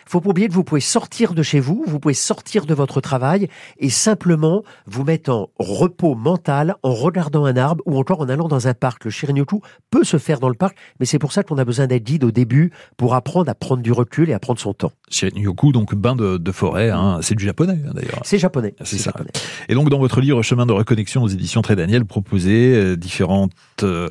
Faut 0.05 0.21
pas 0.21 0.29
oublier 0.29 0.47
que 0.47 0.53
vous 0.53 0.63
pouvez 0.63 0.81
sortir 0.81 1.33
de 1.33 1.43
chez 1.43 1.59
vous, 1.59 1.83
vous 1.87 1.99
pouvez 1.99 2.13
sortir 2.13 2.65
de 2.65 2.73
votre 2.73 3.01
travail 3.01 3.49
et 3.77 3.89
simplement 3.89 4.63
vous 4.85 5.03
mettre 5.03 5.31
en 5.31 5.49
repos 5.59 6.15
mental 6.15 6.75
en 6.83 6.93
regardant 6.93 7.45
un 7.45 7.57
arbre 7.57 7.83
ou 7.85 7.97
encore 7.97 8.21
en 8.21 8.29
allant 8.29 8.47
dans 8.47 8.67
un 8.67 8.73
parc. 8.73 9.05
Le 9.05 9.11
Shirinyoku 9.11 9.61
peut 9.89 10.03
se 10.03 10.17
faire 10.17 10.39
dans 10.39 10.49
le 10.49 10.55
parc, 10.55 10.77
mais 10.99 11.05
c'est 11.05 11.19
pour 11.19 11.31
ça 11.31 11.43
qu'on 11.43 11.57
a 11.57 11.65
besoin 11.65 11.87
d'être 11.87 12.03
guide 12.03 12.23
au 12.23 12.31
début 12.31 12.71
pour 12.97 13.15
apprendre 13.15 13.49
à 13.49 13.55
prendre 13.55 13.81
du 13.81 13.91
recul 13.91 14.29
et 14.29 14.33
à 14.33 14.39
prendre 14.39 14.59
son 14.59 14.73
temps. 14.73 14.91
Shirinyoku, 15.09 15.71
donc 15.71 15.95
bain 15.95 16.15
de, 16.15 16.37
de 16.37 16.51
forêt, 16.51 16.89
hein. 16.89 17.19
c'est 17.21 17.35
du 17.35 17.45
japonais 17.45 17.79
hein, 17.85 17.91
d'ailleurs. 17.93 18.21
C'est 18.23 18.39
japonais. 18.39 18.73
C'est 18.83 18.97
ça. 18.97 19.11
Japonais. 19.11 19.31
Et 19.69 19.75
donc 19.75 19.89
dans 19.89 19.99
votre 19.99 20.21
livre 20.21 20.41
Chemin 20.41 20.65
de 20.65 20.71
reconnexion 20.71 21.23
aux 21.23 21.27
éditions 21.27 21.61
Très 21.61 21.75
Daniel, 21.75 22.05
proposez 22.05 22.75
euh, 22.75 22.97
différentes 22.97 23.51
euh, 23.83 24.09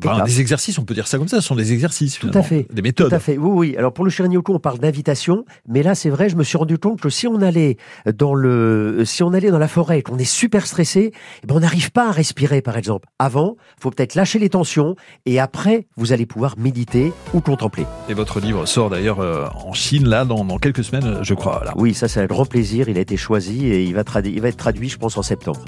ben, 0.00 0.24
des 0.24 0.40
exercices, 0.40 0.78
on 0.78 0.84
peut 0.84 0.94
dire 0.94 1.06
ça 1.06 1.18
comme 1.18 1.28
ça, 1.28 1.40
ce 1.40 1.46
sont 1.46 1.54
des 1.54 1.72
exercices. 1.72 2.18
Tout 2.18 2.30
à 2.34 2.42
fait. 2.42 2.66
Des 2.72 2.82
méthodes. 2.82 3.08
Tout 3.08 3.14
à 3.14 3.18
fait. 3.18 3.38
Oui, 3.38 3.50
oui. 3.70 3.76
Alors 3.76 3.92
pour 3.92 4.04
le 4.04 4.10
Shirinyoku, 4.42 4.54
on 4.54 4.58
parle 4.58 4.78
d'invitation, 4.78 5.44
mais 5.68 5.82
là 5.82 5.94
c'est 5.94 6.10
vrai, 6.10 6.28
je 6.28 6.36
me 6.36 6.42
suis 6.42 6.58
rendu 6.58 6.78
compte 6.78 7.00
que 7.00 7.08
si 7.08 7.26
on 7.26 7.40
allait 7.40 7.76
dans 8.14 8.34
le, 8.34 9.04
si 9.04 9.22
on 9.22 9.32
allait 9.32 9.50
dans 9.50 9.58
la 9.58 9.68
forêt 9.68 10.00
et 10.00 10.02
qu'on 10.02 10.18
est 10.18 10.24
super 10.24 10.66
stressé, 10.66 11.12
eh 11.42 11.46
ben 11.46 11.56
on 11.56 11.60
n'arrive 11.60 11.92
pas 11.92 12.08
à 12.08 12.10
respirer 12.10 12.62
par 12.62 12.76
exemple. 12.76 13.08
Avant, 13.18 13.56
faut 13.80 13.90
peut-être 13.90 14.14
lâcher 14.14 14.38
les 14.38 14.48
tensions 14.48 14.96
et 15.26 15.38
après 15.38 15.86
vous 15.96 16.12
allez 16.12 16.26
pouvoir 16.26 16.54
méditer 16.58 17.12
ou 17.34 17.40
contempler. 17.40 17.86
Et 18.08 18.14
votre 18.14 18.40
livre 18.40 18.66
sort 18.66 18.90
d'ailleurs 18.90 19.20
euh, 19.20 19.46
en 19.64 19.72
Chine 19.72 20.08
là 20.08 20.24
dans, 20.24 20.44
dans, 20.44 20.58
quelques 20.58 20.84
semaines, 20.84 21.18
je 21.22 21.34
crois. 21.34 21.62
Là. 21.64 21.72
Oui, 21.76 21.94
ça 21.94 22.08
c'est 22.08 22.20
un 22.20 22.26
grand 22.26 22.46
plaisir. 22.46 22.88
Il 22.88 22.98
a 22.98 23.00
été 23.00 23.16
choisi 23.16 23.66
et 23.66 23.84
il 23.84 23.94
va, 23.94 24.02
il 24.24 24.40
va 24.40 24.48
être 24.48 24.56
traduit, 24.56 24.88
je 24.88 24.98
pense, 24.98 25.16
en 25.16 25.22
septembre. 25.22 25.60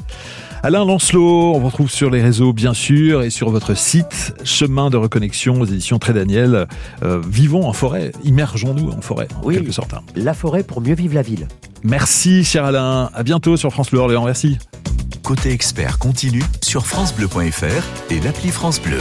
Alain 0.63 0.85
Lancelot, 0.85 1.55
on 1.55 1.59
vous 1.59 1.67
retrouve 1.67 1.91
sur 1.91 2.11
les 2.11 2.23
réseaux 2.23 2.53
bien 2.53 2.73
sûr 2.75 3.23
et 3.23 3.31
sur 3.31 3.51
votre 3.51 3.77
site 3.77 4.35
Chemin 4.45 4.89
de 4.89 4.97
reconnexion 4.97 5.61
aux 5.61 5.67
éditions 5.67 5.99
Très 5.99 6.15
Daniel. 6.15 6.67
Euh, 7.03 7.21
vivons 7.29 7.69
en 7.69 7.73
forêt, 7.73 8.13
immergeons-nous 8.55 8.91
en 8.93 9.01
forêt 9.01 9.29
en 9.41 9.47
oui, 9.47 9.57
quelque 9.57 9.73
sorte. 9.73 9.95
hein. 9.95 10.03
La 10.15 10.35
forêt 10.35 10.63
pour 10.63 10.81
mieux 10.81 10.95
vivre 10.95 11.15
la 11.15 11.23
ville. 11.23 11.49
Merci 11.83 12.45
cher 12.45 12.65
Alain, 12.65 13.11
à 13.15 13.23
bientôt 13.23 13.57
sur 13.57 13.73
France 13.73 13.91
Bleu 13.91 14.01
Orléans, 14.01 14.25
merci. 14.25 14.59
Côté 15.23 15.53
expert 15.53 15.99
continue 15.99 16.45
sur 16.63 16.87
francebleu.fr 16.87 18.11
et 18.11 18.21
l'appli 18.21 18.51
France 18.51 18.81
Bleu. 18.81 18.99